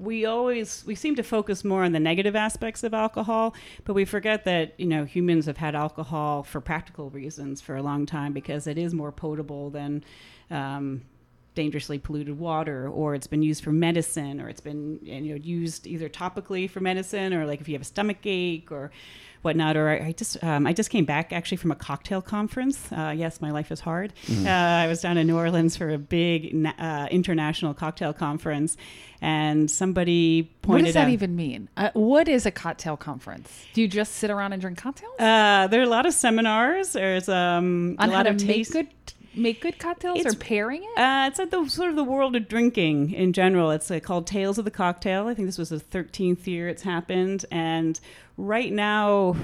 [0.00, 4.04] We always we seem to focus more on the negative aspects of alcohol, but we
[4.04, 8.32] forget that you know humans have had alcohol for practical reasons for a long time
[8.32, 10.04] because it is more potable than
[10.52, 11.02] um,
[11.56, 15.84] dangerously polluted water, or it's been used for medicine, or it's been you know used
[15.84, 18.92] either topically for medicine, or like if you have a stomach ache or
[19.42, 19.76] whatnot.
[19.76, 22.90] Or I, I just um, I just came back actually from a cocktail conference.
[22.92, 24.12] Uh, yes, my life is hard.
[24.26, 24.46] Mm-hmm.
[24.46, 28.76] Uh, I was down in New Orleans for a big na- uh, international cocktail conference,
[29.20, 31.10] and somebody pointed What does that out.
[31.10, 31.68] even mean?
[31.76, 33.50] Uh, what is a cocktail conference?
[33.74, 35.12] Do you just sit around and drink cocktails?
[35.18, 36.92] uh, there are a lot of seminars.
[36.92, 38.88] There's um, On a how lot to of taste- good
[39.38, 40.98] make good cocktails It's- or pairing it?
[41.00, 43.70] Uh, it's like the sort of the world of drinking in general.
[43.70, 45.26] It's uh, called Tales of the Cocktail.
[45.28, 47.98] I think this was the 13th year it's happened, and
[48.36, 49.36] right now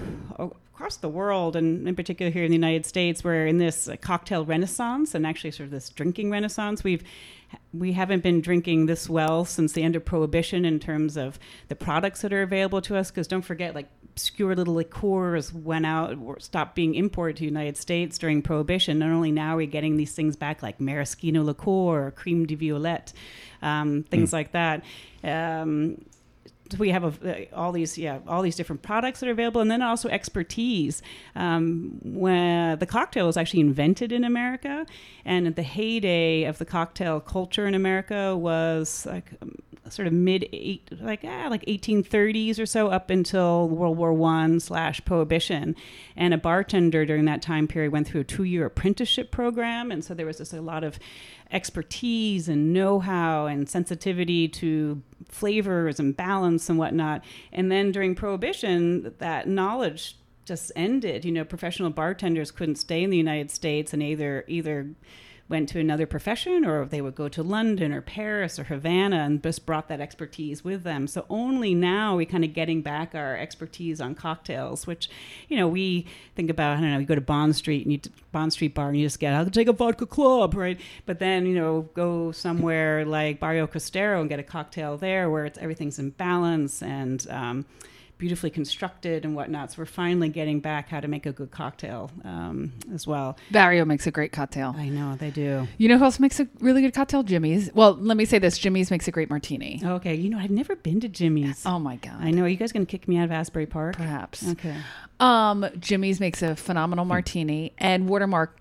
[0.75, 3.97] across the world, and in particular here in the United States, we're in this uh,
[4.01, 6.83] cocktail renaissance, and actually sort of this drinking renaissance.
[6.83, 7.03] We've
[7.73, 11.39] we haven't been drinking this well since the end of prohibition in terms of
[11.69, 15.85] the products that are available to us because don't forget like obscure little liqueurs went
[15.85, 18.99] out or stopped being imported to the united states during prohibition.
[18.99, 22.55] Not only now are we getting these things back like maraschino liqueur or creme de
[22.55, 23.13] violette
[23.65, 24.85] um, things like that.
[25.25, 26.05] Um,
[26.71, 29.61] so we have a, uh, all these yeah all these different products that are available
[29.61, 31.03] and then also expertise.
[31.37, 34.87] Um, when the cocktail was actually invented in america
[35.25, 39.57] and the heyday of the cocktail culture in america was like um,
[39.91, 44.61] sort of mid eight like ah, like 1830s or so up until world war one
[44.61, 45.77] slash prohibition.
[46.17, 50.15] And a bartender during that time period went through a two-year apprenticeship program and so
[50.15, 50.99] there was just a lot of
[51.51, 57.25] expertise and know-how and sensitivity to flavors and balance and whatnot.
[57.53, 61.25] And then during Prohibition, that knowledge just ended.
[61.25, 64.91] You know, professional bartenders couldn't stay in the United States and either either
[65.49, 69.43] went to another profession or they would go to London or Paris or Havana and
[69.43, 71.07] just brought that expertise with them.
[71.07, 75.11] So only now we kind of getting back our expertise on cocktails, which,
[75.49, 78.01] you know, we think about, I don't know, you go to Bond Street and you
[78.33, 80.81] Bond Street bar and you just get, I'll take a vodka club, right?
[81.05, 85.45] But then, you know, go somewhere like Barrio Costero and get a cocktail there where
[85.45, 87.67] it's everything's in balance and, um,
[88.19, 89.73] beautifully constructed and whatnot.
[89.73, 93.37] So we're finally getting back how to make a good cocktail um, as well.
[93.51, 94.75] Barrio makes a great cocktail.
[94.77, 95.69] I know they do.
[95.79, 97.23] You know who else makes a really good cocktail?
[97.23, 97.71] Jimmy's.
[97.75, 99.81] Well, let me say this: Jimmy's makes a great martini.
[99.85, 101.65] Okay, you know I've never been to Jimmy's.
[101.67, 102.17] Oh my god!
[102.21, 102.45] I know.
[102.45, 103.97] Are you guys going to kick me out of Asbury Park?
[103.97, 104.49] Perhaps.
[104.49, 104.77] Okay.
[105.21, 108.59] Um, Jimmy's makes a phenomenal martini, and Watermark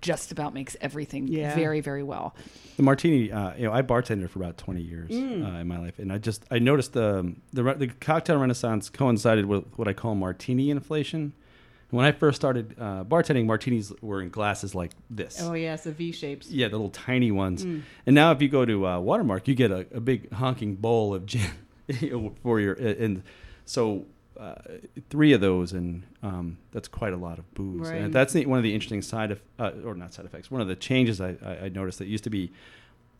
[0.00, 1.54] just about makes everything Yeah.
[1.54, 2.34] very, very well.
[2.76, 5.44] The martini, uh, you know, I bartended for about 20 years Mm.
[5.44, 9.46] uh, in my life, and I just I noticed the the, the cocktail renaissance coincided
[9.46, 11.32] with what I call martini inflation.
[11.90, 15.40] When I first started uh, bartending, martinis were in glasses like this.
[15.40, 16.50] Oh yes, the V shapes.
[16.50, 17.64] Yeah, the little tiny ones.
[17.64, 17.82] Mm.
[18.04, 21.14] And now, if you go to uh, Watermark, you get a, a big honking bowl
[21.14, 21.50] of gin
[22.42, 23.22] for your and
[23.64, 24.04] so
[24.38, 24.54] uh,
[25.10, 27.88] three of those, and um, that's quite a lot of booze.
[27.88, 28.00] Right.
[28.02, 30.50] And that's the, one of the interesting side of uh, or not side effects.
[30.50, 32.52] One of the changes I, I, I noticed that used to be.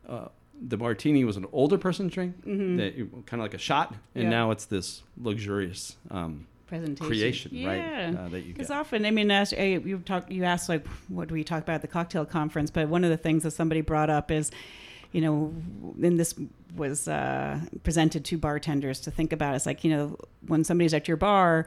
[0.08, 0.28] Uh,
[0.60, 2.76] the martini was an older person's drink, Mhm.
[2.78, 4.30] that kind of like a shot, and Yeah.
[4.30, 7.06] now it's this luxurious um, Presentation.
[7.06, 7.68] creation, yeah.
[7.68, 8.16] right?
[8.16, 8.76] Uh, that you Because get.
[8.76, 11.74] often, I mean, as, uh, you talk, you asked like, what do we talk about
[11.74, 12.72] at the cocktail conference?
[12.72, 14.50] But one of the things that somebody brought up is,
[15.12, 15.54] you know,
[16.02, 16.34] and this
[16.76, 19.54] was uh, presented to bartenders to think about.
[19.54, 21.66] It's like, you know, when somebody's at your bar,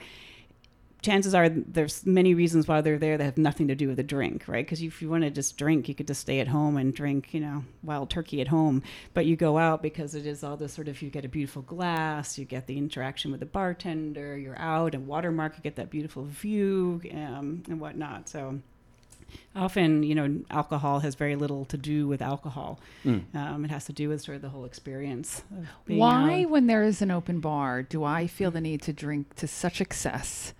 [1.01, 4.03] chances are there's many reasons why they're there that have nothing to do with the
[4.03, 4.65] drink, right?
[4.65, 7.33] Because if you want to just drink, you could just stay at home and drink,
[7.33, 8.83] you know, wild turkey at home.
[9.13, 11.63] But you go out because it is all this sort of you get a beautiful
[11.63, 15.89] glass, you get the interaction with the bartender, you're out and watermark, you get that
[15.89, 18.29] beautiful view um, and whatnot.
[18.29, 18.59] So
[19.55, 22.79] often, you know, alcohol has very little to do with alcohol.
[23.05, 23.35] Mm.
[23.35, 25.43] Um, it has to do with sort of the whole experience.
[25.51, 26.49] Of being Why, out.
[26.49, 29.81] when there is an open bar, do I feel the need to drink to such
[29.81, 30.53] excess,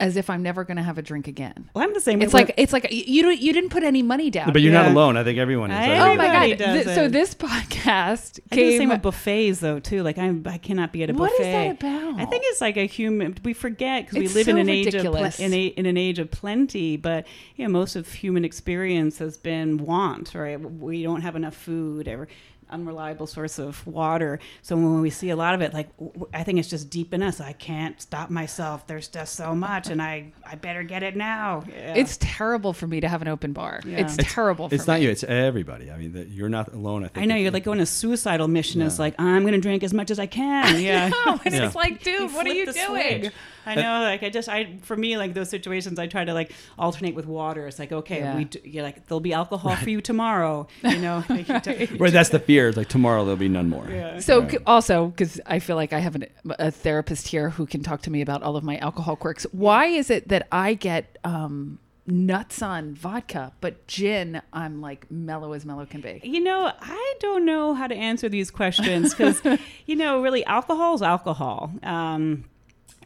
[0.00, 1.70] as if I'm never going to have a drink again?
[1.74, 2.20] Well, I'm the same.
[2.22, 4.52] It's with- like it's like you don't you didn't put any money down.
[4.52, 5.16] But you're not alone.
[5.16, 5.76] I think everyone is.
[5.78, 6.58] I- Oh my god!
[6.58, 10.02] Th- so this podcast I do the same with buffets though too.
[10.02, 11.32] Like I'm, I cannot be at a buffet.
[11.34, 12.20] is that about?
[12.20, 13.36] I think it's like a human.
[13.44, 15.96] We forget because we It's live in so an age of in, a, in an
[15.96, 16.96] age of plenty.
[16.96, 17.26] But
[17.56, 20.34] you know, most of human experience has been want.
[20.34, 20.58] Right?
[20.60, 22.28] We don't have enough food or
[22.70, 24.38] unreliable source of water.
[24.62, 25.88] So when we see a lot of it, like
[26.32, 27.40] I think it's just deep in us.
[27.40, 28.86] I can't stop myself.
[28.86, 31.64] There's just so much, and I I better get it now.
[31.68, 31.94] Yeah.
[31.94, 33.80] It's terrible for me to have an open bar.
[33.84, 33.98] Yeah.
[33.98, 34.68] It's, It's- terrible.
[34.68, 35.04] For It's not me.
[35.06, 35.10] you.
[35.10, 35.90] It's everybody.
[35.90, 37.04] I mean, that you're not alone.
[37.04, 37.22] I think.
[37.22, 38.82] I know you're like going a suicidal mission.
[38.82, 39.02] It's Yeah.
[39.02, 40.80] like I'm going to drink as much as I can.
[40.80, 41.08] Yeah.
[41.08, 41.72] No, it's Yeah.
[41.74, 43.22] like, dude, what are you doing?
[43.22, 43.32] switch.
[43.66, 46.52] I know, like I just, I for me, like those situations, I try to like
[46.78, 47.66] alternate with water.
[47.66, 48.36] It's like, okay, Yeah.
[48.36, 50.66] we, do, you're like, there'll be alcohol for you tomorrow.
[50.82, 52.53] You know, Like, Right, that's the fear.
[52.68, 53.86] It's like tomorrow there'll be none more.
[53.88, 54.18] Yeah.
[54.20, 54.58] So Right.
[54.66, 56.26] also, because I feel like I have an,
[56.58, 59.44] a therapist here who can talk to me about all of my alcohol quirks.
[59.52, 65.52] Why is it that I get um, nuts on vodka, but gin, I'm like mellow
[65.52, 66.20] as mellow can be.
[66.22, 69.40] You know, I don't know how to answer these questions because,
[69.86, 71.72] you know, really alcohol is alcohol.
[71.82, 72.44] Um,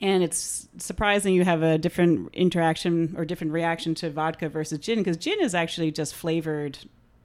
[0.00, 4.98] and it's surprising you have a different interaction or different reaction to vodka versus gin
[4.98, 6.78] because gin is actually just flavored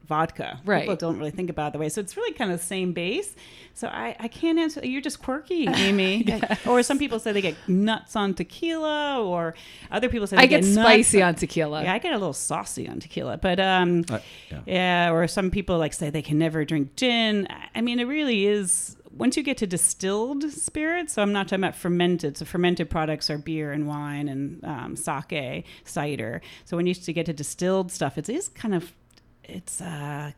[0.06, 0.60] vodka.
[0.66, 0.82] Right.
[0.82, 1.90] People don't really think about it the way.
[1.90, 3.36] So it's really kind of the same base.
[3.74, 4.86] So I, I can't answer.
[4.86, 6.26] You're just quirky, Amy.
[6.68, 9.56] Or some people say they get nuts on tequila, or
[9.92, 11.84] other people say they I get nuts spicy on tequila.
[11.84, 14.20] yeah, I get a little saucy on tequila, but um, Uh,
[14.52, 14.60] yeah.
[14.66, 15.12] yeah.
[15.12, 17.48] Or some people like say they can never drink gin.
[17.50, 18.96] I- I mean, it really is.
[19.16, 22.36] Once you get to distilled spirits, so I'm not talking about fermented.
[22.38, 26.42] So fermented products are beer and wine and um, sake, cider.
[26.66, 28.92] So when you used to get to distilled stuff, it is kind of,
[29.44, 30.32] it's uh,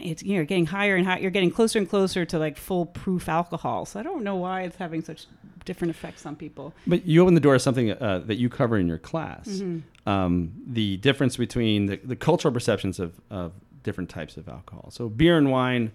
[0.00, 1.20] it's you're getting higher and higher.
[1.20, 3.86] You're getting closer and closer to like full proof alcohol.
[3.86, 5.26] So I don't know why it's having such
[5.64, 6.74] different effects on people.
[6.86, 9.48] But you open the door to something uh, that you cover in your class.
[9.48, 10.08] Mm-hmm.
[10.08, 14.90] Um, the difference between the, the cultural perceptions of, of different types of alcohol.
[14.90, 15.92] So beer and wine,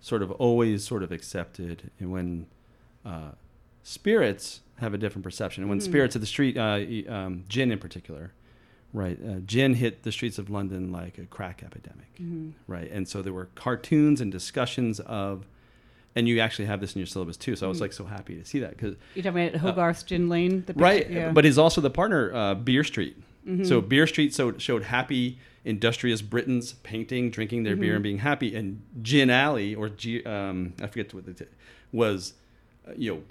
[0.00, 2.46] sort of always sort of accepted, and when
[3.04, 3.32] uh,
[3.82, 5.90] spirits have a different perception, and when Mm-hmm.
[5.90, 8.32] spirits of the street, uh, um, gin in particular,
[8.92, 9.18] right?
[9.26, 12.50] Uh, gin hit the streets of London like a crack epidemic, Mm-hmm.
[12.66, 12.90] right?
[12.90, 15.46] And so there were cartoons and discussions of.
[16.16, 18.34] And you actually have this in your syllabus too, so I was like so happy
[18.36, 21.30] to see that because You're talking about Hogarth's Gin Lane, the picture- right yeah.
[21.30, 23.16] but he's also the partner uh, beer street
[23.46, 23.64] Mm-hmm.
[23.64, 27.80] so beer street so, showed happy industrious britons painting drinking their Mm-hmm.
[27.82, 31.50] beer and being happy and gin alley or G, um, i forget what it
[31.92, 32.34] was
[32.88, 33.22] uh, you know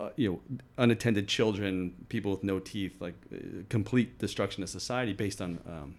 [0.00, 0.40] uh, you know
[0.78, 3.36] unattended children people with no teeth like uh,
[3.68, 5.94] complete destruction of society based on um,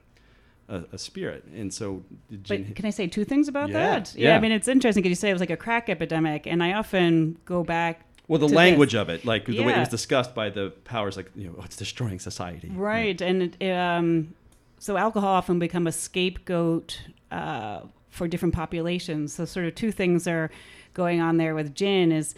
[0.70, 2.04] a, a spirit and so
[2.48, 4.16] But can I say two things about Yeah, that?
[4.16, 4.38] Yeah, yeah.
[4.38, 6.74] I mean it's interesting because you say it was like a crack epidemic, and I
[6.74, 7.96] often go back.
[8.28, 9.02] well the language this.
[9.02, 11.64] of it like the way it was discussed by the powers like you know oh,
[11.66, 14.34] it's destroying society Right, and it, um,
[14.80, 19.34] so alcohol often become a scapegoat uh, for different populations.
[19.36, 20.50] So sort of two things are
[20.94, 22.34] going on there with gin is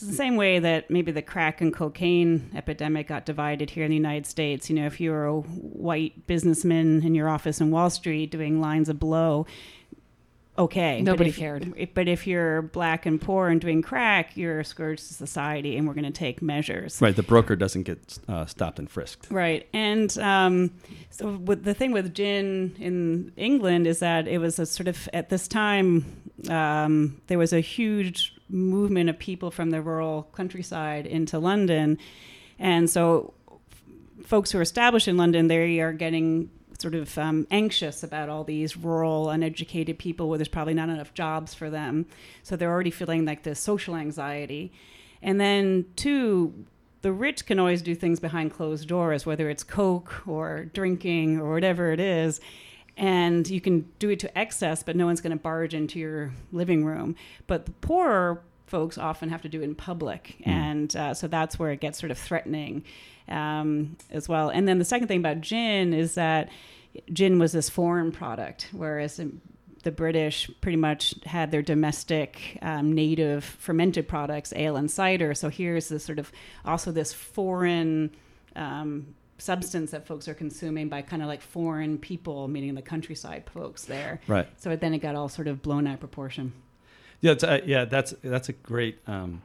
[0.00, 3.90] it's the same way that maybe the crack and cocaine epidemic got divided here in
[3.90, 4.70] the United States.
[4.70, 8.88] You know, if you're a white businessman in your office in Wall Street doing lines
[8.88, 9.46] of blow,
[10.56, 10.98] okay.
[10.98, 11.90] But Nobody if- cared.
[11.94, 15.86] But if you're black and poor and doing crack, you're a scourge to society, and
[15.86, 17.00] we're going to take measures.
[17.00, 19.28] Right, the broker doesn't get uh, stopped and frisked.
[19.30, 19.68] Right.
[19.72, 20.72] And um,
[21.10, 25.08] so with the thing with gin in England is that it was a sort of,
[25.12, 26.04] at this time,
[26.48, 31.98] um, there was a huge movement of people from the rural countryside into London.
[32.58, 37.46] And so f- folks who are established in London, they are getting sort of um,
[37.50, 42.06] anxious about all these rural, uneducated people where there's probably not enough jobs for them.
[42.42, 44.72] So they're already feeling like this social anxiety.
[45.20, 46.66] And then, two,
[47.02, 51.52] the rich can always do things behind closed doors, whether it's Coke or drinking or
[51.52, 52.40] whatever it is.
[52.98, 56.32] And you can do it to excess, but no one's going to barge into your
[56.52, 57.14] living room.
[57.46, 60.36] But the poorer folks often have to do it in public.
[60.42, 62.84] And uh, so that's where it gets sort of threatening
[63.28, 64.50] um, as well.
[64.50, 66.50] And then the second thing about gin is that
[67.12, 69.20] gin was this foreign product, whereas
[69.84, 75.34] the British pretty much had their domestic, um, native fermented products, ale and cider.
[75.34, 76.32] So here's this sort of
[76.64, 78.10] also this foreign
[78.56, 83.44] um, substance that folks are consuming by kind of like foreign people, meaning the countryside
[83.52, 84.20] folks there.
[84.26, 84.46] Right.
[84.58, 86.52] So then it got all sort of blown out of proportion.
[87.20, 88.98] Yeah, it's, uh, yeah, that's that's a great.
[89.06, 89.42] Um,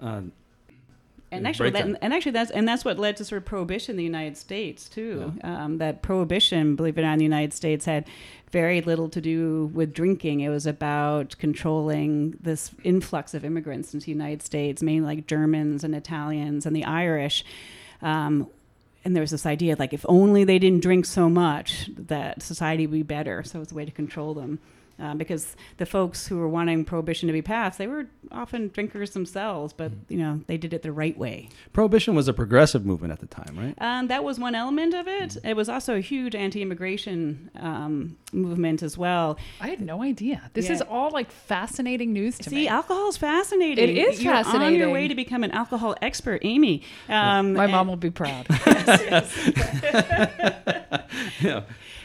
[0.00, 0.22] uh,
[1.30, 3.96] And actually, that, and actually, that's and that's what led to sort of prohibition in
[3.96, 5.32] the United States too.
[5.42, 8.06] Um, that prohibition, believe it or not, in the United States had
[8.50, 10.40] very little to do with drinking.
[10.40, 15.84] It was about controlling this influx of immigrants into the United States, mainly like Germans
[15.84, 17.44] and Italians and the Irish.
[18.02, 18.48] Um,
[19.04, 22.86] and there was this idea like if only they didn't drink so much, that society
[22.86, 23.42] would be better.
[23.42, 24.58] So it was a way to control them.
[25.02, 29.10] Um, because the folks who were wanting prohibition to be passed, they were often drinkers
[29.10, 31.48] themselves, but you know they did it the right way.
[31.72, 33.74] prohibition was a progressive movement at the time, right?
[33.80, 35.36] Um, that was one element of it.
[35.42, 39.38] It was also a huge anti-immigration um, movement as well.
[39.60, 40.48] I had no idea.
[40.54, 40.74] This Yeah.
[40.74, 42.62] is all like fascinating news to See, me.
[42.62, 43.88] See, alcohol is fascinating.
[43.88, 46.82] It is You're on your way to become an alcohol expert, Amy.
[47.08, 48.46] Um, My and- mom will be proud.
[51.40, 51.62] yeah.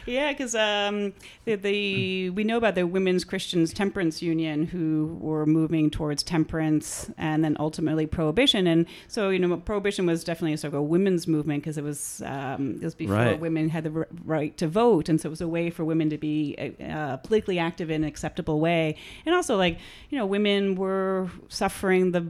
[0.08, 1.12] Yeah, because um,
[1.44, 7.10] the, the we know about the Women's Christians Temperance Union who were moving towards temperance
[7.18, 8.66] and then ultimately prohibition.
[8.66, 11.84] And so you know, prohibition was definitely a sort of a women's movement because it
[11.84, 13.38] was um, it was before Right.
[13.40, 16.08] women had the r- right to vote, and so it was a way for women
[16.10, 18.96] to be uh, politically active in an acceptable way.
[19.26, 19.78] And also, like
[20.08, 22.26] you know, women were suffering the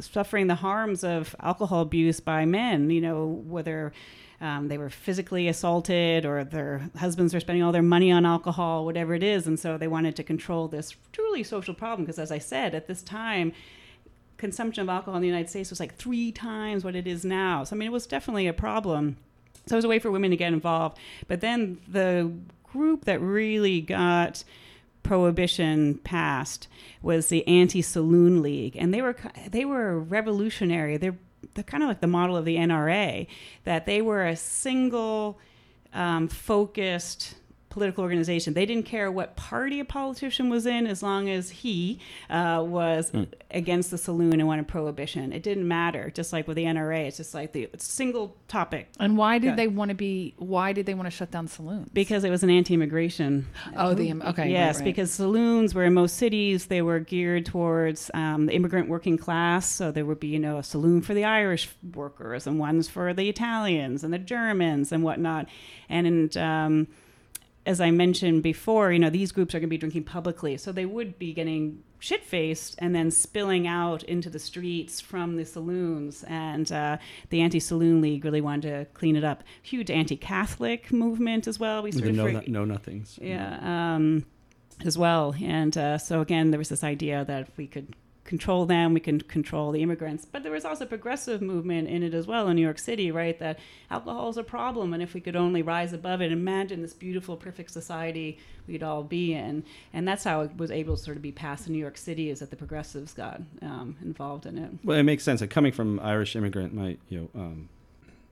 [0.00, 2.88] suffering the harms of alcohol abuse by men.
[2.88, 3.92] You know, whether
[4.42, 8.84] um, they were physically assaulted or their husbands were spending all their money on alcohol,
[8.84, 12.04] whatever it is, and so they wanted to control this truly social problem.
[12.04, 13.52] Because, as I said, at this time.
[14.38, 17.62] Consumption of alcohol in the United States was like three times what it is now.
[17.62, 19.16] So, I mean, it was definitely a problem.
[19.66, 20.98] So, it was a way for women to get involved.
[21.28, 22.32] But then the
[22.64, 24.42] group that really got
[25.04, 26.66] prohibition passed
[27.02, 29.16] was the anti-saloon league and they were
[29.50, 31.18] they were revolutionary they're
[31.54, 33.26] they're kind of like the model of the NRA
[33.64, 35.38] that they were a single
[35.92, 37.34] um, focused
[37.72, 38.52] political organization.
[38.52, 41.98] They didn't care what party a politician was in as long as he
[42.28, 43.26] uh, was mm.
[43.50, 45.32] against the saloon and wanted prohibition.
[45.32, 46.10] It didn't matter.
[46.10, 48.88] Just like with the NRA, it's just like the single topic.
[49.00, 49.56] And why did yeah.
[49.56, 50.34] they want to be?
[50.36, 51.88] Why did they want to shut down saloons?
[51.94, 53.48] Because it was an anti-immigration.
[53.74, 54.50] Oh, the okay.
[54.50, 54.84] Yes, right, right.
[54.84, 56.66] because saloons were in most cities.
[56.66, 59.66] They were geared towards um, the immigrant working class.
[59.66, 63.14] So there would be, you know, a saloon for the Irish workers and ones for
[63.14, 65.48] the Italians and the Germans and whatnot.
[65.88, 66.88] And in, um,
[67.64, 70.56] as I mentioned before, you know, these groups are going to be drinking publicly.
[70.56, 75.36] So they would be getting shit faced and then spilling out into the streets from
[75.36, 76.24] the saloons.
[76.26, 76.98] And uh,
[77.30, 79.44] the Anti Saloon League really wanted to clean it up.
[79.62, 81.82] Huge anti Catholic movement as well.
[81.82, 83.18] We sort of know, no, Know Nothings.
[83.22, 83.58] Yeah.
[83.62, 84.26] Um,
[84.84, 85.34] as well.
[85.40, 87.94] And uh, so, again, there was this idea that we could
[88.24, 90.24] control them, we can control the immigrants.
[90.24, 93.10] But there was also a progressive movement in it as well in New York City,
[93.10, 93.38] right?
[93.38, 93.58] That
[93.90, 97.36] alcohol is a problem, and if we could only rise above it, imagine this beautiful,
[97.36, 99.64] perfect society we'd all be in.
[99.92, 102.30] And that's how it was able to sort of be passed in New York City,
[102.30, 104.70] is that the progressives got um, involved in it.
[104.84, 105.42] Well, it makes sense.
[105.50, 107.68] Coming from Irish immigrant, my you know um,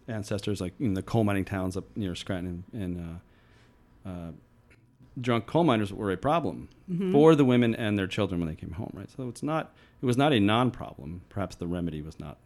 [0.06, 2.98] ancestors, like in the coal mining towns up near Scranton and.
[2.98, 4.32] Uh, uh,
[5.20, 7.12] drunk coal miners were a problem mm-hmm.
[7.12, 9.10] for the women and their children when they came home, right?
[9.10, 11.22] So it's not it was not a non-problem.
[11.28, 12.38] Perhaps the remedy was not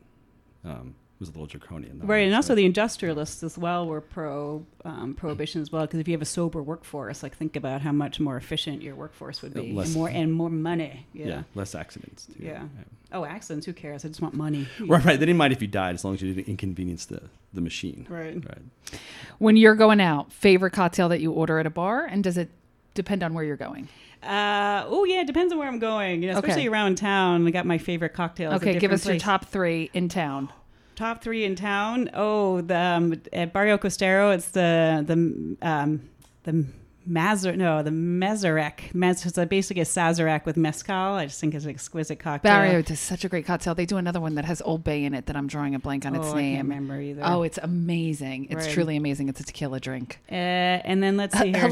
[0.65, 0.95] um,
[1.27, 2.01] was a little draconian.
[2.03, 5.83] Right, and also the industrialists as well were pro um, prohibition as well.
[5.83, 8.95] Because if you have a sober workforce, like think about how much more efficient your
[8.95, 11.07] workforce would be, less, and more and more money.
[11.13, 12.27] Yeah, yeah less accidents.
[12.27, 12.45] Too.
[12.45, 12.53] Yeah.
[12.53, 12.85] yeah.
[13.13, 13.67] Oh, accidents.
[13.67, 14.05] Who cares?
[14.05, 14.67] I just want money.
[14.81, 15.19] Right, right.
[15.19, 17.23] They didn't mind if you died as long as you didn't inconvenience the
[17.53, 18.07] the machine.
[18.09, 18.35] Right.
[18.35, 19.01] Right.
[19.39, 22.51] When you're going out, favorite cocktail that you order at a bar, and does it
[22.95, 23.89] depend on where you're going?
[24.23, 26.23] Uh, oh yeah, it depends on where I'm going.
[26.23, 26.69] You know, especially okay.
[26.69, 27.47] around town.
[27.47, 28.55] I got my favorite cocktails.
[28.55, 29.15] Okay, give us place.
[29.15, 30.51] your top three in town.
[30.97, 32.11] Top three in town.
[32.15, 36.09] Oh, the um, at Barrio Costero, it's the the um,
[36.45, 36.67] the
[37.07, 38.93] Mazur, no, the Mezarek.
[38.93, 40.95] Mez, it's basically a Sazerac with mezcal.
[40.95, 42.53] I just think it's an exquisite cocktail.
[42.53, 43.75] Barrio does such a great cocktail.
[43.75, 46.07] They do another one that has Old Bay in it that I'm drawing a blank
[46.07, 46.55] on its oh, name.
[46.55, 47.23] I can't remember either.
[47.25, 48.47] Oh, it's amazing.
[48.51, 48.73] It's right.
[48.73, 49.29] truly amazing.
[49.29, 50.21] It's a tequila drink.
[50.31, 51.69] Uh, and then let's see here.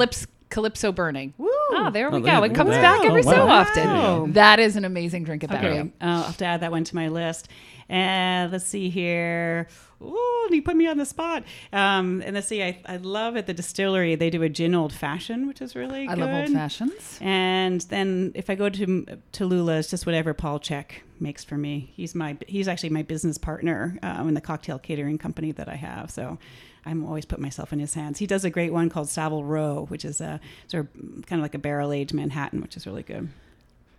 [0.51, 1.33] Calypso Burning.
[1.39, 1.49] Woo!
[1.70, 2.43] Oh, there we oh, go.
[2.43, 3.33] It comes back every oh, wow.
[3.33, 3.87] so often.
[3.89, 4.27] Wow.
[4.33, 5.62] That is an amazing drink at okay.
[5.62, 5.85] Barrio.
[5.99, 7.49] Uh, I'll have to add that one to my list.
[7.89, 9.68] And let's see here.
[10.01, 11.45] Oh, you put me on the spot.
[11.72, 14.93] Um, and let's see, I, I love at the distillery, they do a gin old
[14.93, 16.20] fashioned, which is really I good.
[16.20, 17.18] love old fashions.
[17.20, 21.93] And then if I go to Tallulah, it's just whatever Paul Chek makes for me.
[21.95, 25.76] He's my he's actually my business partner um, in the cocktail catering company that I
[25.76, 26.11] have.
[26.11, 26.39] So
[26.85, 28.18] I'm always put myself in his hands.
[28.18, 31.45] He does a great one called Savile Row, which is a sort of kind of
[31.45, 33.28] like a barrel aged Manhattan, which is really good.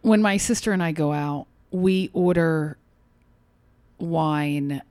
[0.02, 2.78] When my sister and I go out, we order
[4.04, 4.82] wine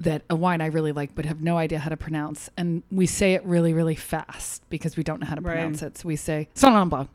[0.00, 3.06] that a wine I really like but have no idea how to pronounce, and we
[3.06, 5.92] say it really, really fast because we don't know how to pronounce right.
[5.92, 5.98] it.
[5.98, 7.08] So we say Sauvignon Blanc.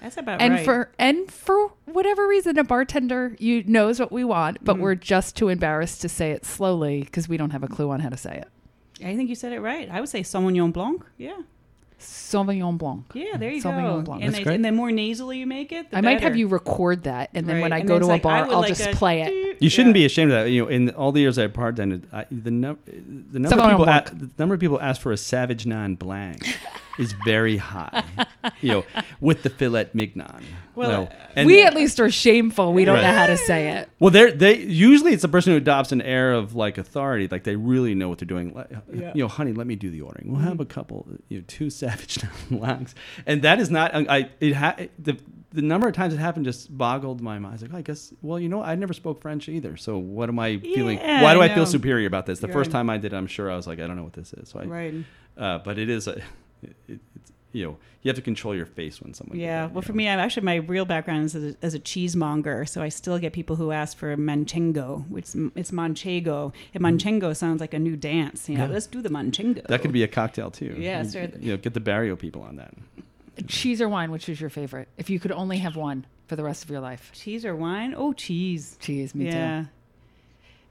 [0.00, 0.64] That's about and right.
[0.64, 4.80] for and for whatever reason, a bartender you knows what we want, but mm.
[4.80, 8.00] we're just too embarrassed to say it slowly because we don't have a clue on
[8.00, 8.48] how to say it.
[9.04, 9.88] I think you said it right.
[9.90, 11.02] I would say Sauvignon Blanc.
[11.16, 11.38] Yeah.
[11.98, 13.06] Sauvignon Blanc.
[13.14, 14.02] Yeah, there you Sauvignon go.
[14.02, 14.22] Blanc.
[14.22, 14.56] And, That's great.
[14.56, 16.14] and the more nasally you make it, the I better.
[16.14, 17.62] might have you record that, and then right.
[17.62, 19.32] when I and go to a like, bar, I'll like just play it.
[19.60, 20.02] You shouldn't yeah.
[20.02, 20.50] be ashamed of that.
[20.50, 23.88] You know, in all the years I bartended, I, the, no, the number of people
[23.88, 26.42] a, the number of people ask for a Savagnin Blanc
[26.98, 28.04] is very high.
[28.60, 28.84] you know,
[29.20, 30.44] with the filet mignon.
[30.74, 32.72] Well, you know, and we at least are shameful.
[32.72, 33.02] We don't right.
[33.02, 33.88] know how to say it.
[33.98, 37.44] Well, they they usually it's the person who adopts an air of like authority, like
[37.44, 38.54] they really know what they're doing.
[38.92, 39.12] Yeah.
[39.14, 40.28] You know, honey, let me do the ordering.
[40.28, 40.48] We'll mm-hmm.
[40.48, 42.18] have a couple, you know, two Savage
[42.50, 42.94] Blancs,
[43.26, 43.94] and that is not.
[43.94, 45.18] I it ha, the
[45.54, 47.52] the number of times it happened just boggled my mind.
[47.52, 49.76] I was like, oh, I guess, well, you know, I never spoke French either.
[49.76, 50.98] So what am I feeling?
[50.98, 52.40] Why do I, I feel superior about this?
[52.40, 54.14] The You're first time I did, I'm sure I was like, I don't know what
[54.14, 54.48] this is.
[54.48, 54.94] So I, right.
[55.36, 56.20] Uh, but it is a,
[56.64, 59.38] it, it's, you know, you have to control your face when someone.
[59.38, 59.62] Yeah.
[59.62, 59.96] That, well, for know.
[59.96, 63.18] me, I'm actually my real background is as a, as a, cheesemonger, so I still
[63.18, 66.52] get people who ask for manchego, which it's manchego.
[66.74, 66.98] And mm.
[66.98, 68.48] manchego sounds like a new dance.
[68.48, 68.72] You know, yeah.
[68.72, 69.66] let's do the manchego.
[69.68, 70.76] That could be a cocktail too.
[70.76, 71.04] Yeah.
[71.04, 71.28] You, sure.
[71.38, 72.74] you know, get the Barrio people on that.
[73.46, 74.10] Cheese or wine?
[74.10, 74.88] Which is your favorite?
[74.98, 77.94] If you could only have one for the rest of your life, cheese or wine?
[77.96, 78.76] Oh, cheese.
[78.80, 79.14] Cheese.
[79.14, 79.62] Me yeah.
[79.62, 79.68] too.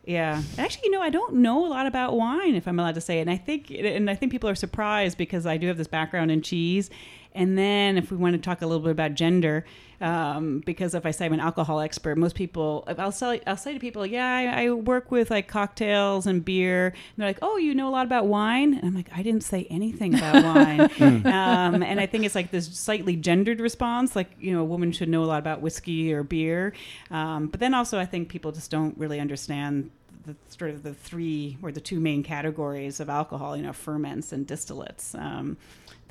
[0.06, 3.02] Yeah, actually, you know, I don't know a lot about wine, if I'm allowed to
[3.02, 3.22] say it.
[3.22, 6.30] And I think, and I think people are surprised because I do have this background
[6.30, 6.90] in cheese.
[7.36, 9.66] And then, if we want to talk a little bit about gender,
[10.04, 13.74] um, because if I say I'm an alcohol expert, most people, I'll say, I'll say
[13.74, 16.88] to people, yeah, I, I work with like cocktails and beer.
[16.88, 18.74] And they're like, oh, you know a lot about wine?
[18.74, 20.44] And I'm like, I didn't say anything about
[21.00, 21.26] wine.
[21.26, 24.92] um, and I think it's like this slightly gendered response, like you know, a woman
[24.92, 26.74] should know a lot about whiskey or beer.
[27.10, 29.90] Um, but then also, I think people just don't really understand
[30.26, 34.32] the sort of the three or the two main categories of alcohol, you know, ferments
[34.32, 35.18] and distillates.
[35.20, 35.58] Um,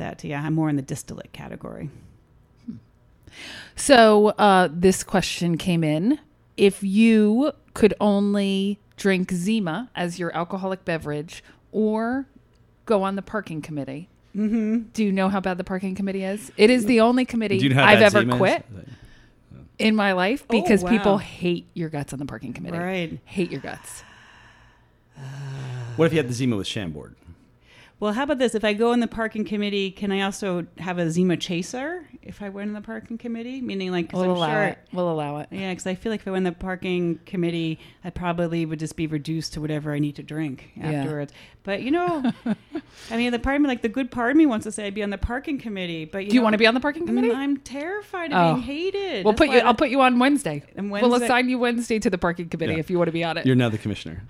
[0.02, 1.88] that yeah, I'm more in the distillate category.
[3.76, 6.18] So uh, this question came in:
[6.56, 12.26] If you could only drink Zima as your alcoholic beverage, or
[12.84, 14.88] go on the parking committee, Mm-hmm.
[14.94, 16.50] do you know how bad the parking committee is?
[16.56, 18.38] It is the only committee you know I've ever Zima is?
[18.38, 18.64] quit
[19.78, 22.78] in my life Oh, because people hate your guts on the parking committee.
[22.78, 23.18] Right.
[23.26, 24.02] Hate your guts.
[25.96, 27.14] What if you had the Zima with Chambord?
[28.02, 28.56] Well, how about this?
[28.56, 32.42] If I go in the parking committee, can I also have a Zima chaser if
[32.42, 33.60] I went in the parking committee?
[33.60, 34.62] Meaning, like, 'cause We'll I'm allow sure.
[34.64, 34.78] it.
[34.92, 35.46] We'll allow it.
[35.52, 38.80] Yeah, because I feel like if I went in the parking committee, I probably would
[38.80, 41.04] just be reduced to whatever I need to drink Yeah.
[41.62, 41.64] Afterwards.
[41.64, 42.32] But you know,
[43.10, 44.86] I mean, the part of me, like the good part of me, wants to say
[44.86, 46.04] I'd be on the parking committee.
[46.04, 47.28] But you Do you know, want to be on the parking committee?
[47.30, 48.54] Mm, I'm terrified of Oh.
[48.54, 49.24] being hated.
[49.24, 49.60] We'll That's put you.
[49.60, 50.62] I- I'll put you on Wednesday.
[50.76, 52.78] And We'll assign you Wednesday to the parking committee Yeah.
[52.80, 53.46] if you want to be on it.
[53.46, 54.22] You're now the commissioner.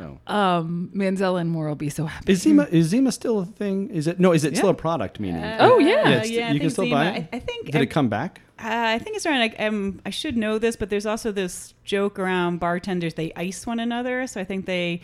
[0.00, 0.32] Oh.
[0.32, 2.32] um, Manzel and Moore will be so happy.
[2.32, 3.90] Is Zima is Zima still a thing?
[3.90, 4.32] Is it no?
[4.32, 5.20] Is it still a product?
[5.20, 5.88] Meaning, Uh, Oh, yeah.
[5.88, 7.28] yeah, it's- I you can still Zima- buy it?
[7.32, 8.40] I, I think did I, it come back?
[8.58, 11.74] Uh, I think it's around like um, I should know this, but there's also this
[11.84, 13.14] joke around bartenders.
[13.14, 15.00] They ice one another, so I think they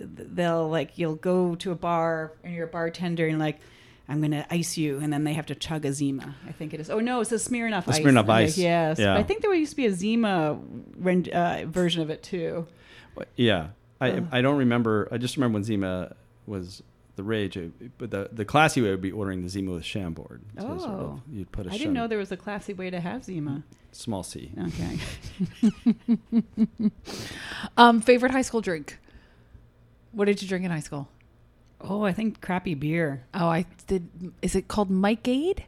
[0.00, 3.60] they'll like you'll go to a bar and you're a bartender and like
[4.08, 6.34] I'm gonna ice you, and then they have to chug a Zima.
[6.48, 6.90] I think it is.
[6.90, 7.98] Oh no, it's a Smirnoff A ice.
[8.00, 8.58] Smirnoff I'm like, Ice.
[8.58, 9.16] yes, Yeah.
[9.16, 10.58] I think there used to be a Zima
[11.32, 12.66] uh, version of it too.
[13.36, 13.68] Yeah,
[14.00, 14.20] I Uh.
[14.32, 15.06] I don't remember.
[15.12, 16.82] I just remember when Zima was
[17.14, 17.56] the rage.
[17.98, 20.40] But the the classy way would be ordering the Zima with Chambord.
[20.58, 21.22] So sort of Oh.
[21.30, 23.62] you'd put a I didn't know there was a classy way to have Zima.
[23.92, 24.50] small c.
[24.58, 24.98] Okay.
[27.76, 28.98] Um, favorite high school drink.
[30.12, 31.08] What did you drink in high school?
[31.80, 33.24] Oh, I think crappy beer.
[33.32, 34.08] Oh, I did.
[34.42, 35.64] Is it called Mike Aid?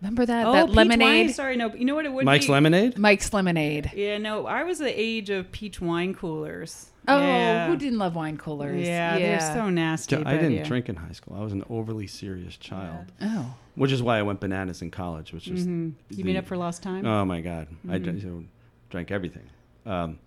[0.00, 1.26] Remember that oh, that peach lemonade?
[1.26, 1.32] Wine.
[1.32, 1.74] Sorry, no.
[1.74, 2.26] You know what it would be?
[2.26, 2.52] Mike's be?
[2.52, 2.98] Lemonade.
[2.98, 3.90] Mike's lemonade.
[3.94, 6.90] Yeah, no, I was the age of peach wine coolers.
[7.08, 7.68] Oh, yeah.
[7.68, 8.84] who didn't love wine coolers?
[8.84, 10.16] Yeah, they're so nasty.
[10.16, 10.64] I didn't yeah.
[10.64, 11.36] drink in high school.
[11.36, 15.32] I was an overly serious child, Oh, which is why I went bananas in college.
[15.32, 15.92] Which is Mhm.
[16.10, 17.06] You the- made up for lost time.
[17.06, 18.04] Oh my god, I Mhm.
[18.04, 18.44] drank, so
[18.90, 19.48] drank everything.
[19.86, 20.18] Um,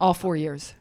[0.00, 0.74] all four years.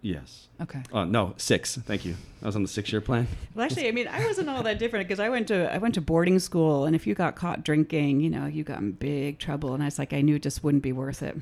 [0.00, 0.48] Yes.
[0.60, 0.82] Okay.
[0.92, 1.76] Oh no, six.
[1.76, 2.14] Thank you.
[2.42, 3.26] I was on the six-year plan.
[3.54, 5.94] Well, actually, I mean, I wasn't all that different because I went to I went
[5.94, 9.38] to boarding school, and if you got caught drinking, you know, you got in big
[9.38, 9.74] trouble.
[9.74, 11.36] And I was like, I knew it just wouldn't be worth it.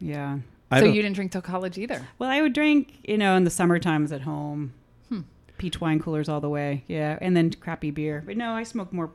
[0.00, 0.38] Yeah.
[0.70, 2.06] I so you didn't drink till college either.
[2.18, 4.74] Well, I would drink, you know, in the summer times at home,
[5.08, 5.20] Hmm.
[5.56, 6.84] peach wine coolers all the way.
[6.88, 8.22] Yeah, and then crappy beer.
[8.26, 9.10] But no, I smoked more.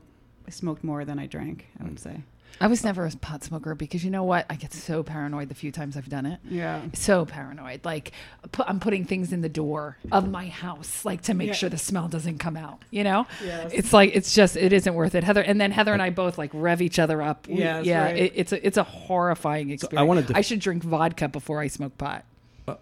[0.48, 1.68] I smoked more than I drank.
[1.80, 2.24] I would say.
[2.62, 4.46] I was never a pot smoker because you know what?
[4.50, 6.40] I get so paranoid the few times I've done it.
[6.50, 6.82] Yeah.
[6.94, 7.84] So paranoid.
[7.84, 8.12] Like
[8.52, 11.54] pu- I'm putting things in the door of my house, like to make Yeah.
[11.56, 12.82] sure the smell doesn't come out.
[12.92, 13.72] You know, Yes.
[13.74, 15.24] it's like it's just it isn't worth it.
[15.24, 17.48] Heather and then Heather and I both like rev each other up.
[17.48, 18.04] We- Yeah, yeah.
[18.04, 18.18] right.
[18.18, 20.08] It, it's a it's a horrifying experience.
[20.08, 22.24] wanna def- I should drink vodka before I smoke pot.
[22.68, 22.76] Uh,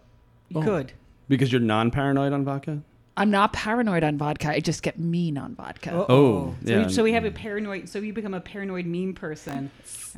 [0.50, 0.64] you Oh.
[0.64, 0.92] could.
[1.30, 2.82] Because you're non-paranoid on vodka.
[3.18, 4.50] I'm not paranoid on vodka.
[4.50, 5.92] I just get mean on vodka.
[6.10, 6.86] Oh, so, yeah.
[6.88, 7.90] we, so we have a paranoid.
[7.90, 9.70] So you become a paranoid meme person.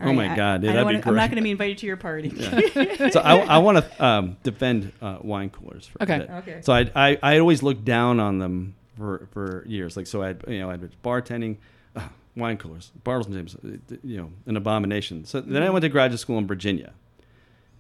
[0.02, 1.52] All Oh my God, yeah, I that'd don't be wanna- I'm not going to be
[1.52, 2.30] invited to your party.
[3.12, 6.16] so I, I want to um, defend uh, wine coolers for Okay.
[6.16, 6.30] a bit.
[6.30, 6.62] Okay.
[6.62, 9.98] So I, I I always looked down on them for, for years.
[9.98, 11.58] Like so I you know I was bartending,
[11.96, 12.02] uh,
[12.36, 15.26] wine coolers, Bartles and James, uh, you know, an abomination.
[15.26, 16.94] So then I went to graduate school in Virginia,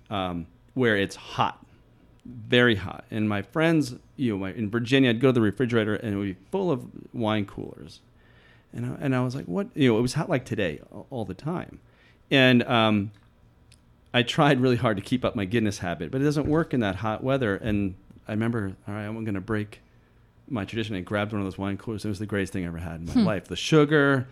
[0.10, 1.64] um, where it's hot,
[2.26, 3.06] very hot.
[3.12, 6.18] And my friends, you know, my, in Virginia, I'd go to the refrigerator and it
[6.18, 8.00] would be full of wine coolers.
[8.74, 9.68] And I, and I was like, what?
[9.76, 11.80] You know, it was hot like today all, the time.
[12.32, 13.12] And um,
[14.14, 16.80] I tried really hard to keep up my Guinness habit, but it doesn't work in
[16.80, 17.56] that hot weather.
[17.56, 17.96] And
[18.28, 19.82] I remember, all right, I'm going to break
[20.50, 20.96] my tradition.
[20.96, 22.04] I grabbed one of those wine coolers.
[22.06, 23.26] It was the greatest thing I ever had in my Hmm.
[23.26, 23.48] life.
[23.48, 24.28] The sugar,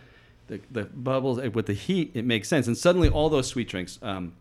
[0.47, 2.67] the, the bubbles, eh, with the heat, it makes sense.
[2.67, 4.33] And suddenly, all those sweet drinks, um,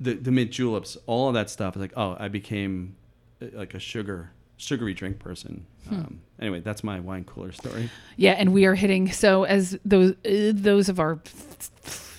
[0.00, 2.96] the, the mint juleps, all of that stuff, is like, oh, I became
[3.42, 5.66] uh, like a sugar sugary drink person.
[5.88, 5.94] Hmm.
[5.94, 7.90] Um, anyway, that's my wine cooler story.
[8.16, 9.10] Yeah, and we are hitting.
[9.12, 11.20] So as those uh, those of our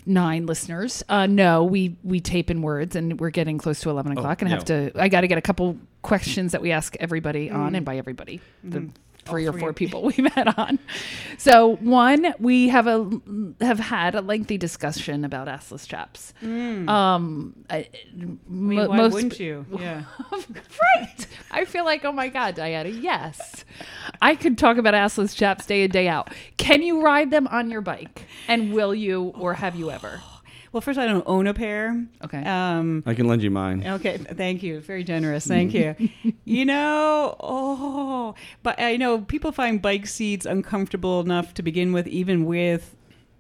[0.06, 4.12] nine listeners uh, know, we we tape in words, and we're getting close to eleven
[4.14, 4.92] o'clock, and I have to.
[4.96, 8.42] I got to get a couple questions that we ask everybody on, and by everybody,
[8.64, 8.90] the
[9.26, 10.80] three or four people we've had on.
[11.38, 13.10] So one, we have a
[13.62, 16.34] have had a lengthy discussion about assless chaps.
[16.44, 17.88] Um, I,
[18.48, 19.66] mean, why most wouldn't you?
[19.82, 20.04] Yeah.
[20.32, 21.28] right.
[21.50, 23.66] I feel like, oh my God, Diana, yes.
[24.22, 26.30] I could talk about assless chaps day in, day out.
[26.58, 28.28] Can you ride them on your bike?
[28.48, 30.22] And will you, or have you ever?
[30.72, 32.06] Well, first, I don't own a pair.
[32.24, 32.44] Okay.
[32.44, 33.86] Um, I can lend you mine.
[33.86, 34.80] Okay, thank you.
[34.80, 35.46] Very generous.
[35.46, 35.96] Thank you.
[36.46, 42.08] you know, oh, but I know people find bike seats uncomfortable enough to begin with,
[42.08, 42.96] even with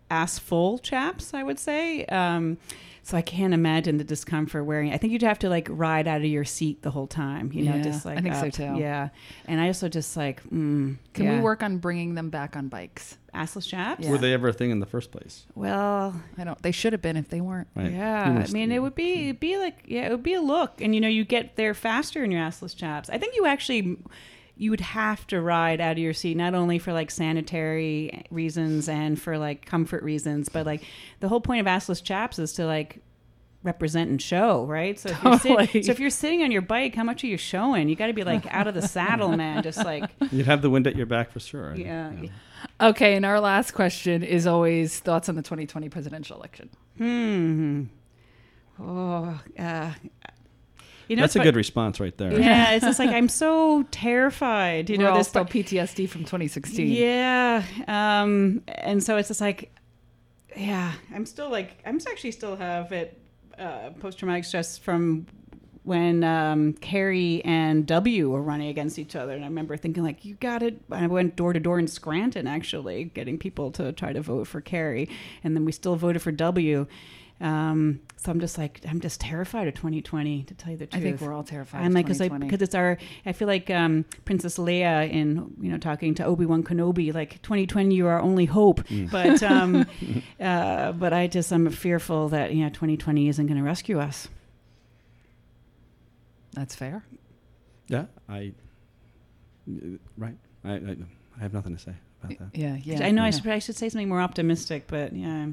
[0.09, 2.03] ass full chaps, I would say.
[2.05, 2.57] Um,
[3.03, 4.93] so I can't imagine the discomfort wearing.
[4.93, 7.51] I think you'd have to like ride out of your seat the whole time.
[7.53, 8.79] You know, Yeah, just like I think so too.
[8.79, 9.09] Yeah,
[9.47, 11.35] and I also just like, mm, Can yeah.
[11.35, 13.17] we work on bringing them back on bikes?
[13.33, 14.03] assless chaps?
[14.03, 14.11] Yeah.
[14.11, 15.45] Were they ever a thing in the first place?
[15.55, 16.61] Well, I don't.
[16.61, 17.69] They should have been if they weren't.
[17.75, 17.91] Right.
[17.91, 20.81] Yeah, I mean, it would be it'd be like yeah, it would be a look,
[20.81, 23.09] and you know, you get there faster in your assless chaps.
[23.09, 23.97] I think you actually
[24.61, 28.87] you would have to ride out of your seat not only for like sanitary reasons
[28.87, 30.83] and for like comfort reasons, but like
[31.19, 32.99] the whole point of assless chaps is to like
[33.63, 34.99] represent and show, right?
[34.99, 37.37] So if, you're sit- so if you're sitting on your bike, how much are you
[37.37, 37.89] showing?
[37.89, 39.63] You got to be like out of the saddle, man.
[39.63, 41.73] Just like You'd have the wind at your back for sure.
[41.73, 42.11] yeah.
[42.79, 46.69] Okay, and our last question is always thoughts on the 2020 presidential election.
[46.99, 47.83] Hmm.
[48.79, 49.91] Oh, uh,
[51.11, 52.39] you know, That's it's a good response right there.
[52.39, 54.89] Yeah, it's just like I'm so terrified.
[54.89, 56.87] You You know, know, this still but- PTSD from 2016.
[56.87, 59.75] Yeah, um, and so it's just like,
[60.55, 63.19] yeah, I'm still like I'm actually still have it
[63.59, 65.27] uh, post traumatic stress from
[65.83, 70.23] when um, Kerry and W were running against each other, and I remember thinking like,
[70.23, 70.79] you got it.
[70.91, 74.61] I went door to door in Scranton actually, getting people to try to vote for
[74.61, 75.09] Kerry,
[75.43, 76.85] and then we still voted for W.
[77.41, 81.01] Um, so I'm just like I'm just terrified of 2020 to tell you the truth.
[81.01, 81.83] I think we're all terrified.
[81.83, 82.99] I'm like, because because it's our.
[83.25, 87.41] I feel like um, Princess Leia in you know talking to Obi Wan Kenobi, like
[87.41, 88.81] 2020, you are our only hope.
[89.11, 89.87] But um,
[90.39, 94.27] uh, but I just I'm fearful that you know 2020 isn't going to rescue us.
[96.53, 97.03] That's fair.
[97.87, 98.53] Yeah, I.
[100.17, 100.37] Right.
[100.63, 100.97] I, I,
[101.37, 101.93] I have nothing to say
[102.23, 102.57] about that.
[102.59, 103.05] Yeah, yeah.
[103.05, 105.47] I know I, should, I should say something more optimistic, but yeah.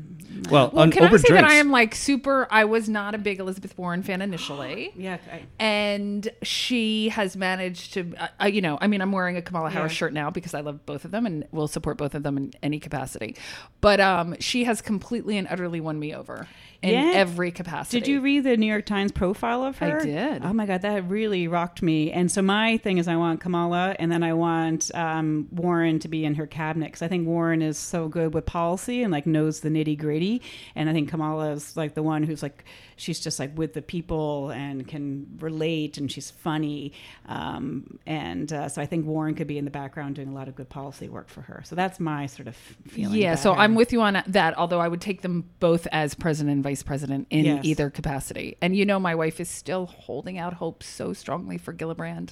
[0.51, 1.43] Well, Well, on, can over I say drinks.
[1.43, 2.47] that I am like super?
[2.51, 5.19] I was not a big Elizabeth Warren fan initially, yeah.
[5.33, 8.14] I, and she has managed to.
[8.16, 9.97] Uh, uh, you know, I mean, I'm wearing a Kamala Harris Yeah.
[9.97, 12.53] shirt now because I love both of them and will support both of them in
[12.62, 13.37] any capacity.
[13.81, 16.47] But um, she has completely and utterly won me over
[16.81, 17.12] in Yeah.
[17.14, 17.99] every capacity.
[18.01, 20.01] Did you read the New York Times profile of her?
[20.01, 20.45] I did.
[20.45, 22.12] Oh my god, that really rocked me.
[22.12, 26.09] And so my thing is, I want Kamala, and then I want um, Warren to
[26.09, 29.26] be in her cabinet because I think Warren is so good with policy and like
[29.26, 30.41] knows the nitty gritty.
[30.76, 32.64] And I think Kamala is like the one who's like
[32.99, 36.92] she's just like with the people and can relate, and she's funny.
[37.26, 40.49] Um, and uh, so I think Warren could be in the background doing a lot
[40.49, 41.62] of good policy work for her.
[41.64, 43.20] So that's my sort of feeling.
[43.20, 43.61] Yeah, so her.
[43.61, 44.59] I'm with you on that.
[44.59, 47.64] Although I would take them both as president and vice president in Yes.
[47.64, 48.57] either capacity.
[48.61, 52.30] And you know, my wife is still holding out hope so strongly for Gillibrand.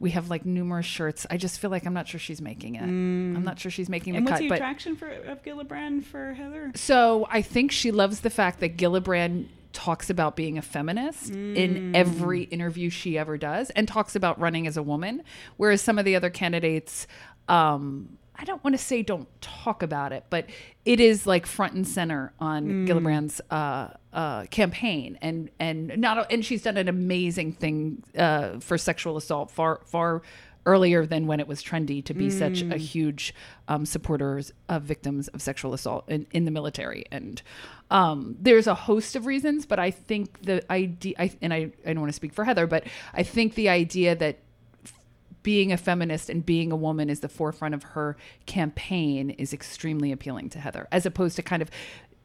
[0.00, 1.24] We have like numerous shirts.
[1.30, 2.82] I just feel like I'm not sure she's making it.
[2.82, 4.44] I'm not sure she's making And the what's cut.
[4.44, 6.72] the But attraction for of Gillibrand for Heather?
[6.74, 11.94] so I think she loves the fact that Gillibrand talks about being a feminist in
[11.94, 15.22] every interview she ever does and talks about running as a woman,
[15.56, 17.06] whereas some of the other candidates,
[17.48, 20.46] um, I don't want to say don't talk about it, but
[20.84, 26.44] it is like front and center on Gillibrand's uh, uh, campaign, and and not and
[26.44, 30.22] she's done an amazing thing uh, for sexual assault far far
[30.66, 33.34] earlier than when it was trendy to be such a huge
[33.68, 37.04] um, supporters of victims of sexual assault in, in the military.
[37.10, 37.42] And
[37.90, 41.92] um, there's a host of reasons, but I think the idea, I, and I, I
[41.92, 44.38] don't want to speak for Heather, but I think the idea that
[45.42, 50.10] being a feminist and being a woman is the forefront of her campaign is extremely
[50.10, 51.70] appealing to Heather, as opposed to kind of,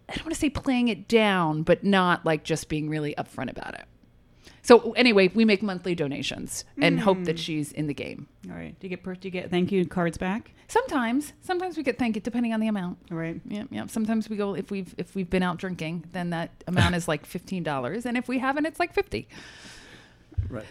[0.07, 3.51] I don't want to say playing it down, but not like just being really upfront
[3.51, 3.83] about it.
[4.69, 7.41] So anyway, we make monthly donations and hope that hmm.
[7.41, 8.27] she's in the game.
[8.51, 8.79] All right.
[8.79, 10.51] Do you get per- do you get thank you cards back?
[10.67, 12.99] Sometimes, sometimes we get thank you depending on the amount.
[13.09, 13.41] All right.
[13.47, 13.87] Yeah, yeah.
[13.87, 17.25] Sometimes we go if we've if we've been out drinking, then that amount is like
[17.25, 19.27] fifteen dollars, and if we haven't, it's like fifty.
[20.49, 20.67] Right.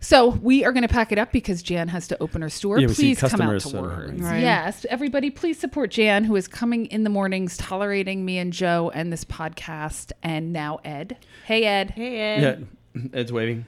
[0.00, 2.80] So we are going to pack it up because Jan has to open her store.
[2.80, 4.40] Yeah, please come out to that are Right.
[4.40, 8.90] Yes, everybody, please support Jan, who is coming in the mornings, tolerating me and Joe
[8.94, 11.18] and this podcast, and now Ed.
[11.44, 11.90] Hey, Ed.
[11.90, 12.42] Hey Ed.
[12.42, 12.66] Yeah,
[13.12, 13.66] Ed's waving.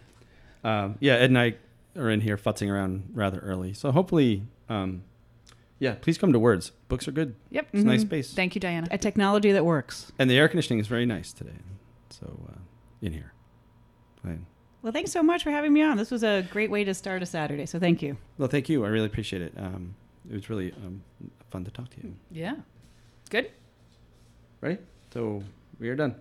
[0.63, 1.55] Um, yeah, Ed and I
[1.97, 5.03] are in here futzing around rather early, so hopefully, um,
[5.79, 6.71] yeah, please come to Words.
[6.89, 7.35] Books are good.
[7.51, 7.69] Yep.
[7.73, 8.07] It's a nice Mhm.
[8.07, 8.87] space, Thank you, Diana.
[8.91, 10.13] A technology that works.
[10.19, 11.59] and the air conditioning is very nice today.
[12.11, 12.59] So uh,
[13.03, 13.33] in here,
[14.23, 14.47] Fine.
[14.83, 15.97] Well, thanks so much for having me on.
[15.97, 17.65] This was a great way to start a Saturday.
[17.67, 18.19] So thank you.
[18.37, 18.85] Well, thank you.
[18.85, 19.55] I really appreciate it.
[19.57, 19.95] Um,
[20.29, 21.03] it was really um,
[21.51, 22.15] fun to talk to you.
[22.31, 22.57] Yeah.
[23.31, 23.51] Good.
[24.61, 24.77] Ready?
[25.13, 25.43] So
[25.79, 26.13] we are done.